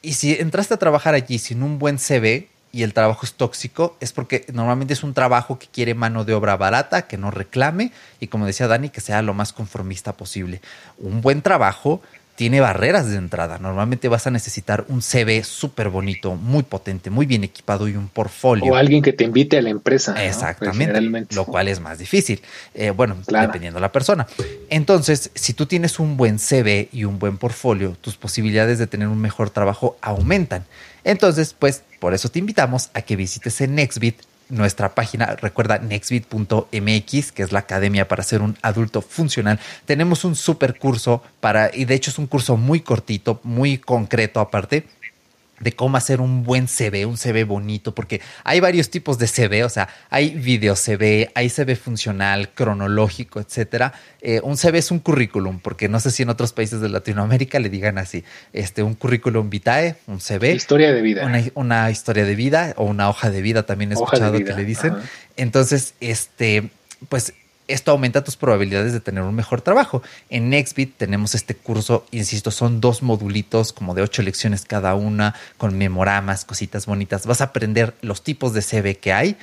[0.03, 3.97] y si entraste a trabajar allí sin un buen CV y el trabajo es tóxico,
[4.01, 7.93] es porque normalmente es un trabajo que quiere mano de obra barata, que no reclame
[8.19, 10.61] y como decía Dani, que sea lo más conformista posible.
[10.99, 12.03] Un buen trabajo
[12.37, 13.59] tiene barreras de entrada.
[13.59, 18.09] Normalmente vas a necesitar un CV súper bonito, muy potente, muy bien equipado y un
[18.09, 18.73] portfolio.
[18.73, 20.15] O alguien que te invite a la empresa.
[20.25, 21.27] Exactamente.
[21.35, 22.41] lo cual es más difícil.
[22.75, 24.27] Eh, bueno, dependiendo de la persona.
[24.69, 29.09] Entonces, si tú tienes un buen CV y un buen portfolio, tus posibilidades de tener
[29.09, 30.65] un mejor trabajo aumentan.
[31.05, 34.17] Entonces, pues, por eso te invitamos a que visites en Nextbit
[34.55, 39.61] nuestra página, recuerda nextbit.mx, que es la academia para ser un adulto funcional.
[39.85, 44.41] Tenemos un super curso para, y de hecho es un curso muy cortito, muy concreto
[44.41, 44.87] aparte,
[45.65, 49.65] de cómo hacer un buen CV, un CV bonito, porque hay varios tipos de CV,
[49.65, 53.95] o sea, hay video CV, hay CV funcional, cronológico, etcétera.
[54.21, 57.59] Eh, un CV es un currículum, porque no sé si en otros países de Latinoamérica
[57.59, 60.53] le digan así, este, un currículum vitae, un CV.
[60.53, 61.27] Historia de vida.
[61.55, 64.95] Una, historia de vida o una hoja de vida, también he escuchado que le dicen.
[65.37, 66.69] Entonces, este,
[67.09, 67.33] pues
[67.69, 70.03] esto aumenta tus probabilidades de tener un mejor trabajo.
[70.29, 75.35] En Nextbit tenemos este curso, insisto, son dos modulitos como de ocho lecciones cada una,
[75.57, 77.27] con memoramas, cositas bonitas.
[77.27, 79.37] Vas a aprender los tipos de CV que hay,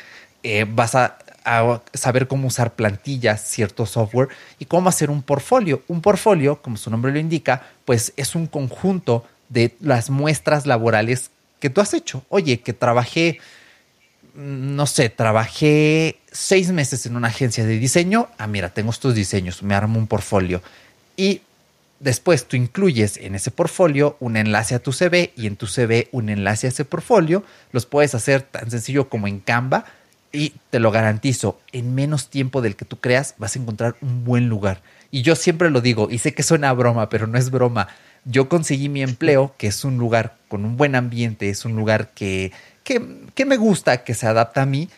[0.43, 1.17] eh, vas a,
[1.95, 5.82] saber cómo usar plantillas, cierto software y cómo hacer un portfolio.
[5.88, 11.32] Un portfolio, como su nombre lo indica, pues es un conjunto de las muestras laborales
[11.59, 12.24] que tú has hecho.
[12.30, 13.39] Oye, que trabajé
[14.34, 18.29] no sé, trabajé seis meses en una agencia de diseño.
[18.38, 20.61] Ah, mira, tengo estos diseños, me armo un portfolio.
[21.17, 21.41] Y
[21.99, 26.09] después tú incluyes en ese portfolio un enlace a tu CV y en tu CV
[26.11, 27.43] un enlace a ese portfolio.
[27.71, 29.86] Los puedes hacer tan sencillo como en Canva
[30.32, 34.23] y te lo garantizo, en menos tiempo del que tú creas vas a encontrar un
[34.23, 34.82] buen lugar.
[35.11, 37.89] Y yo siempre lo digo, y sé que suena broma, pero no es broma.
[38.23, 42.11] Yo conseguí mi empleo, que es un lugar con un buen ambiente, es un lugar
[42.13, 42.53] que
[43.33, 44.89] que, me gusta, que se adapta a mí,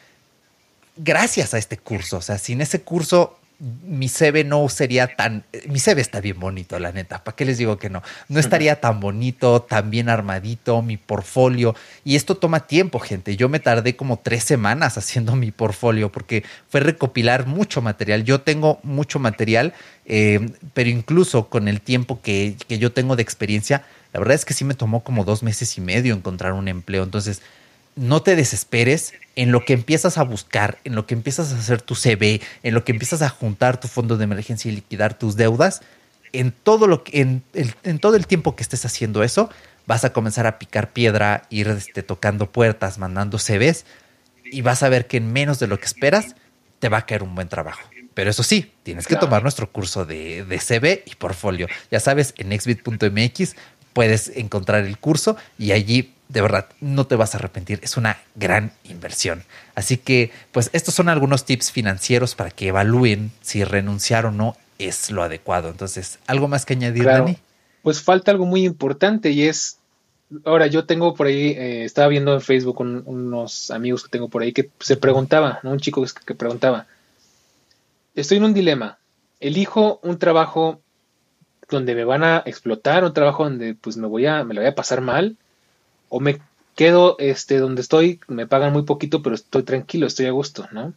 [0.98, 2.18] gracias a este curso.
[2.18, 5.46] O sea, sin ese curso mi CV no sería tan.
[5.68, 7.24] Mi CV está bien bonito, la neta.
[7.24, 8.02] ¿Para qué les digo que no?
[8.28, 11.74] No estaría tan bonito, tan bien armadito, mi portfolio.
[12.04, 13.38] Y esto toma tiempo, gente.
[13.38, 18.26] Yo me tardé como tres semanas haciendo mi portfolio porque fue recopilar mucho material.
[18.26, 19.74] Yo tengo mucho material,
[20.06, 24.46] eh, pero incluso con el tiempo que, que yo tengo de experiencia, la verdad es
[24.46, 27.04] que sí me tomó como dos meses y medio encontrar un empleo.
[27.04, 27.42] Entonces
[27.96, 31.82] no te desesperes en lo que empiezas a buscar, en lo que empiezas a hacer
[31.82, 35.36] tu CV, en lo que empiezas a juntar tu fondo de emergencia y liquidar tus
[35.36, 35.82] deudas.
[36.32, 39.50] En todo, lo que, en, el, todo el tiempo que estés haciendo eso,
[39.86, 43.86] vas a comenzar a picar piedra, ir este, tocando puertas, mandando CVs
[44.46, 46.36] y vas a ver que en menos de lo que esperas
[46.80, 47.82] te va a caer un buen trabajo.
[48.14, 51.68] Pero eso sí, tienes que tomar nuestro curso de, de CV y portfolio.
[51.90, 53.56] Ya sabes, en exbit.mx
[53.94, 57.80] puedes encontrar el curso y allí de verdad no te vas a arrepentir.
[57.84, 59.44] Es una gran inversión.
[59.76, 64.58] Así que, pues estos son algunos tips financieros para que evalúen si renunciar o no
[64.80, 65.70] es lo adecuado.
[65.70, 67.38] Entonces, ¿algo más que añadir, Dani?
[67.84, 69.78] Pues falta algo muy importante y es,
[70.44, 74.28] ahora yo tengo por ahí, eh, estaba viendo en Facebook con unos amigos que tengo
[74.28, 75.72] por ahí que se preguntaba, ¿no?
[75.72, 76.88] un chico que preguntaba,
[78.16, 79.00] estoy en un dilema,
[79.42, 80.82] elijo un trabajo
[81.70, 84.70] donde me van a explotar, un trabajo donde pues me voy a, me lo voy
[84.70, 85.38] a pasar mal,
[86.14, 86.40] o me
[86.76, 90.94] quedo este, donde estoy, me pagan muy poquito, pero estoy tranquilo, estoy a gusto, ¿no?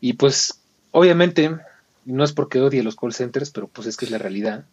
[0.00, 0.60] Y pues,
[0.90, 1.56] obviamente,
[2.04, 4.64] no es porque odie los call centers, pero pues es que es la realidad.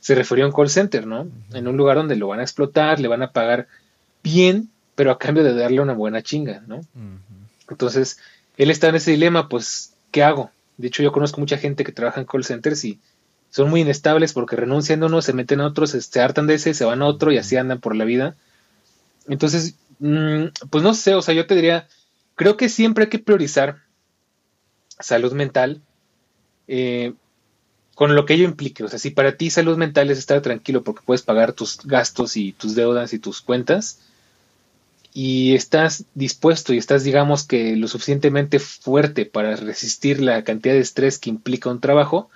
[0.00, 1.28] Se refirió a un call center, ¿no?
[1.52, 3.68] En un lugar donde lo van a explotar, le van a pagar
[4.24, 6.80] bien, pero a cambio de darle una buena chinga, ¿no?
[7.70, 8.18] Entonces,
[8.56, 10.50] él está en ese dilema, pues, ¿qué hago?
[10.76, 12.98] De hecho, yo conozco mucha gente que trabaja en call centers y
[13.50, 16.74] son muy inestables porque renuncian a uno, se meten a otros, se hartan de ese,
[16.74, 18.34] se van a otro y así andan por la vida.
[19.28, 21.88] Entonces, mm, pues no sé, o sea, yo te diría,
[22.34, 23.78] creo que siempre hay que priorizar
[24.98, 25.80] salud mental
[26.68, 27.14] eh,
[27.94, 28.84] con lo que ello implique.
[28.84, 32.36] O sea, si para ti salud mental es estar tranquilo porque puedes pagar tus gastos
[32.36, 34.00] y tus deudas y tus cuentas,
[35.16, 40.80] y estás dispuesto y estás, digamos que, lo suficientemente fuerte para resistir la cantidad de
[40.80, 42.30] estrés que implica un trabajo,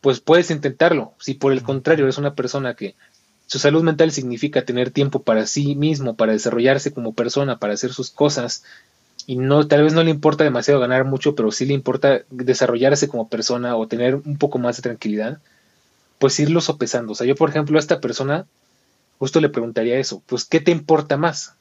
[0.00, 1.14] pues puedes intentarlo.
[1.18, 2.94] Si por el contrario eres una persona que
[3.46, 7.92] su salud mental significa tener tiempo para sí mismo, para desarrollarse como persona, para hacer
[7.92, 8.64] sus cosas,
[9.26, 13.08] y no, tal vez no le importa demasiado ganar mucho, pero sí le importa desarrollarse
[13.08, 15.40] como persona o tener un poco más de tranquilidad,
[16.18, 17.12] pues irlo sopesando.
[17.12, 18.46] O sea, yo, por ejemplo, a esta persona
[19.18, 21.54] justo le preguntaría eso, pues, ¿qué te importa más?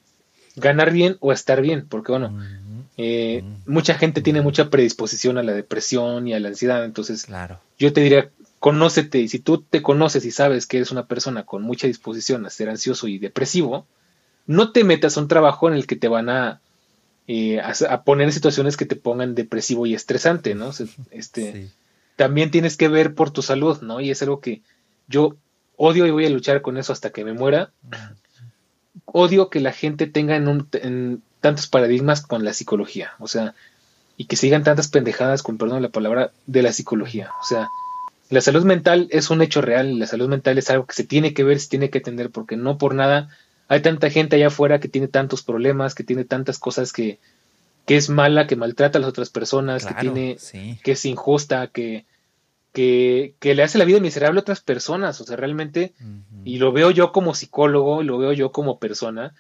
[0.56, 1.88] ¿Ganar bien o estar bien?
[1.88, 2.38] Porque, bueno,
[2.98, 7.60] eh, mucha gente tiene mucha predisposición a la depresión y a la ansiedad, entonces claro.
[7.78, 8.30] yo te diría,
[8.66, 12.48] conócete, y si tú te conoces y sabes que eres una persona con mucha disposición
[12.48, 13.86] a ser ansioso y depresivo,
[14.48, 16.62] no te metas a un trabajo en el que te van a,
[17.28, 20.72] eh, a, poner en situaciones que te pongan depresivo y estresante, ¿no?
[21.12, 21.70] Este,
[22.16, 24.02] También tienes que ver por tu salud, ¿no?
[24.02, 24.64] Y es algo que
[25.08, 25.36] yo
[25.78, 27.72] odio y voy a luchar con eso hasta que me muera.
[29.06, 33.54] Odio que la gente tenga en, un, en tantos paradigmas con la psicología, o sea,
[34.18, 37.30] y que sigan tantas pendejadas, con perdón la palabra, de la psicología.
[37.44, 37.70] O sea,
[38.30, 41.34] la salud mental es un hecho real, la salud mental es algo que se tiene
[41.34, 43.30] que ver, se tiene que atender, porque no por nada
[43.68, 47.20] hay tanta gente allá afuera que tiene tantos problemas, que tiene tantas cosas que,
[47.86, 50.38] que es mala, que maltrata a las otras personas, que tiene,
[50.84, 52.06] que es injusta, que,
[52.74, 55.20] que, que, le hace la vida miserable a otras personas.
[55.22, 55.94] O sea, realmente,
[56.44, 59.34] y lo veo yo como psicólogo, lo veo yo como persona,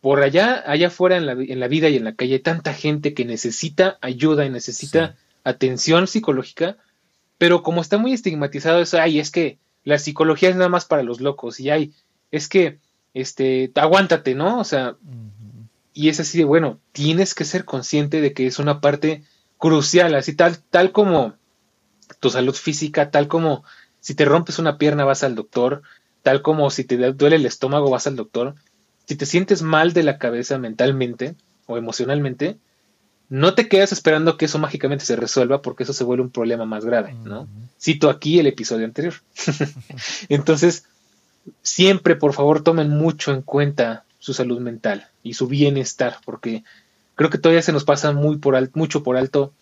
[0.00, 2.74] por allá, allá afuera en la, en la, vida y en la calle hay tanta
[2.74, 6.76] gente que necesita ayuda y necesita atención psicológica,
[7.38, 11.02] pero como está muy estigmatizado eso, ay, es que la psicología es nada más para
[11.02, 11.92] los locos y ay,
[12.30, 12.78] es que,
[13.12, 14.58] este, aguántate, ¿no?
[14.58, 14.96] O sea,
[15.92, 19.22] y es así de, bueno, tienes que ser consciente de que es una parte
[19.58, 21.34] crucial, así tal, tal como
[22.20, 23.64] tu salud física, tal como
[24.00, 25.82] si te rompes una pierna vas al doctor,
[26.22, 28.54] tal como si te duele el estómago vas al doctor,
[29.06, 32.58] si te sientes mal de la cabeza mentalmente o emocionalmente,
[33.28, 36.64] no te quedas esperando que eso mágicamente se resuelva porque eso se vuelve un problema
[36.66, 37.48] más grave, ¿no?
[37.80, 39.14] Cito aquí el episodio anterior.
[40.28, 40.84] Entonces,
[41.62, 46.64] siempre, por favor, tomen mucho en cuenta su salud mental y su bienestar, porque
[47.14, 49.52] creo que todavía se nos pasa muy por mucho por alto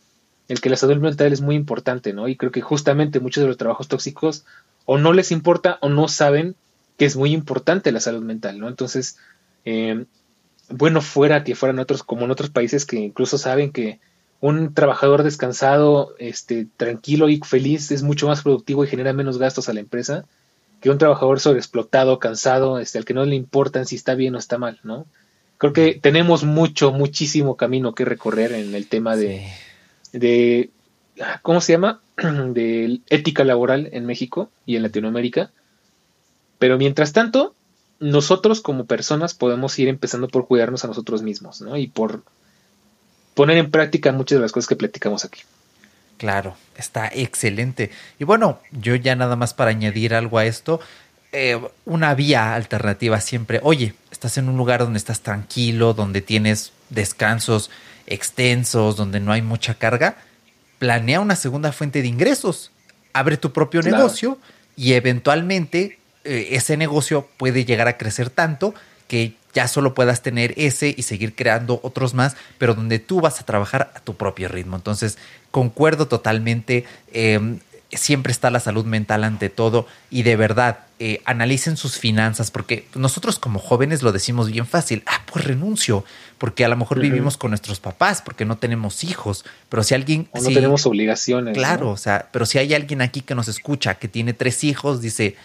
[0.49, 2.29] el que la salud mental es muy importante, ¿no?
[2.29, 4.45] Y creo que justamente muchos de los trabajos tóxicos
[4.85, 6.57] o no les importa o no saben
[6.99, 8.69] que es muy importante la salud mental, ¿no?
[8.69, 9.19] Entonces,
[9.65, 10.05] eh,
[10.73, 14.01] bueno fuera que fueran otros, como en otros países que incluso saben que
[14.41, 19.69] un trabajador descansado, este, tranquilo y feliz es mucho más productivo y genera menos gastos
[19.69, 20.25] a la empresa
[20.83, 24.39] que un trabajador sobreexplotado, cansado, este, al que no le importan si está bien o
[24.39, 25.07] está mal, ¿no?
[25.57, 29.47] Creo que tenemos mucho, muchísimo camino que recorrer en el tema de,
[30.13, 30.71] de
[31.43, 32.01] ¿cómo se llama?
[32.17, 35.53] de ética laboral en México y en Latinoamérica.
[36.59, 37.55] Pero mientras tanto,
[38.03, 41.77] nosotros como personas podemos ir empezando por cuidarnos a nosotros mismos, ¿no?
[41.77, 42.25] Y por
[43.35, 45.41] poner en práctica muchas de las cosas que platicamos aquí.
[46.19, 47.93] Claro, está excelente.
[48.19, 50.81] Y bueno, yo ya nada más para añadir algo a esto,
[51.31, 56.73] eh, una vía alternativa siempre, oye, estás en un lugar donde estás tranquilo, donde tienes
[56.91, 57.71] descansos
[58.09, 60.17] extensos, donde no hay mucha carga,
[60.81, 62.73] planea una segunda fuente de ingresos,
[63.13, 64.39] abre tu propio negocio
[64.77, 68.75] y eventualmente eh, ese negocio puede llegar a crecer tanto
[69.09, 73.41] que ya solo puedas tener ese y seguir creando otros más, pero donde tú vas
[73.41, 74.77] a trabajar a tu propio ritmo.
[74.77, 75.19] Entonces,
[75.51, 76.87] concuerdo totalmente.
[77.13, 77.59] Em,
[77.93, 82.87] siempre está la salud mental ante todo y de verdad eh, analicen sus finanzas porque
[82.95, 86.05] nosotros como jóvenes lo decimos bien fácil, ah, pues renuncio,
[86.39, 90.29] porque a lo mejor vivimos con nuestros papás, porque no tenemos hijos, pero si alguien...
[90.33, 91.55] O no tenemos obligaciones.
[91.55, 95.03] Claro, o sea, pero si hay alguien aquí que nos escucha, que tiene tres hijos,
[95.03, 95.37] dice,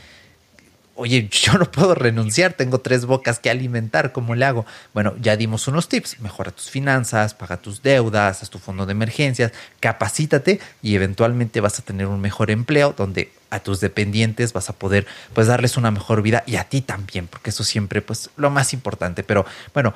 [0.97, 4.65] oye, yo no puedo renunciar, tengo tres bocas que alimentar, ¿cómo le hago?
[4.93, 8.91] Bueno, ya dimos unos tips, mejora tus finanzas, paga tus deudas, haz tu fondo de
[8.91, 14.69] emergencias, capacítate y eventualmente vas a tener un mejor empleo donde a tus dependientes vas
[14.69, 18.29] a poder pues darles una mejor vida y a ti también, porque eso siempre pues
[18.35, 19.93] lo más importante, pero bueno,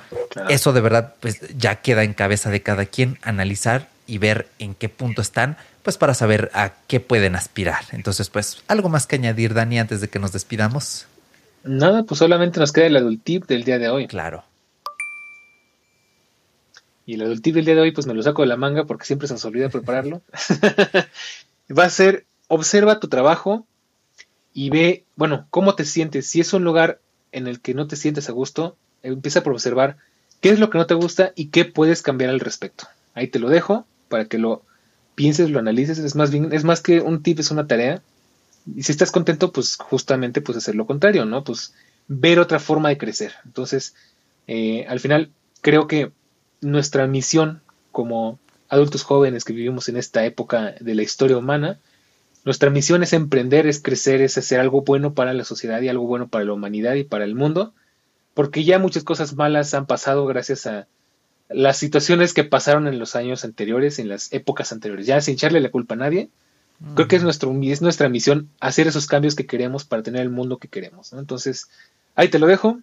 [0.49, 4.75] eso de verdad pues ya queda en cabeza de cada quien analizar y ver en
[4.75, 7.85] qué punto están pues para saber a qué pueden aspirar.
[7.93, 11.07] Entonces, pues, ¿algo más que añadir, Dani, antes de que nos despidamos?
[11.63, 14.07] Nada, pues solamente nos queda el adult tip del día de hoy.
[14.07, 14.43] Claro.
[17.05, 18.83] Y el adult tip del día de hoy, pues me lo saco de la manga
[18.83, 20.21] porque siempre se nos olvida prepararlo.
[21.77, 23.65] Va a ser, observa tu trabajo
[24.53, 26.27] y ve, bueno, cómo te sientes.
[26.27, 26.99] Si es un lugar
[27.31, 29.95] en el que no te sientes a gusto, empieza por observar
[30.41, 32.87] qué es lo que no te gusta y qué puedes cambiar al respecto.
[33.13, 34.61] Ahí te lo dejo para que lo
[35.15, 38.03] pienses, lo analices, es más bien, es más que un tip, es una tarea.
[38.75, 41.43] Y si estás contento, pues justamente pues hacer lo contrario, ¿no?
[41.43, 41.73] Pues
[42.07, 43.33] ver otra forma de crecer.
[43.43, 43.95] Entonces,
[44.45, 45.31] eh, al final,
[45.61, 46.11] creo que
[46.61, 48.37] nuestra misión como
[48.69, 51.79] adultos jóvenes que vivimos en esta época de la historia humana
[52.43, 56.07] nuestra misión es emprender, es crecer, es hacer algo bueno para la sociedad y algo
[56.07, 57.73] bueno para la humanidad y para el mundo,
[58.33, 60.87] porque ya muchas cosas malas han pasado gracias a
[61.53, 65.59] las situaciones que pasaron en los años anteriores, en las épocas anteriores, ya sin echarle
[65.59, 66.29] la culpa a nadie.
[66.95, 70.31] Creo que es, nuestro, es nuestra misión hacer esos cambios que queremos para tener el
[70.31, 71.13] mundo que queremos.
[71.13, 71.69] Entonces,
[72.15, 72.79] ahí te lo dejo.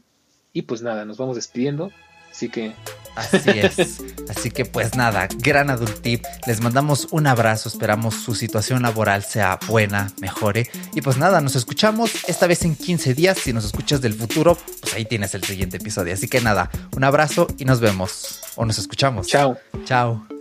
[0.52, 1.90] Y pues nada, nos vamos despidiendo.
[2.38, 2.72] Así que.
[3.16, 4.00] Así es.
[4.28, 6.24] Así que pues nada, gran adult tip.
[6.46, 7.68] Les mandamos un abrazo.
[7.68, 10.70] Esperamos su situación laboral sea buena, mejore.
[10.94, 13.38] Y pues nada, nos escuchamos esta vez en 15 días.
[13.38, 16.14] Si nos escuchas del futuro, pues ahí tienes el siguiente episodio.
[16.14, 18.40] Así que nada, un abrazo y nos vemos.
[18.54, 19.26] O nos escuchamos.
[19.26, 19.58] Chao.
[19.84, 20.37] Chao.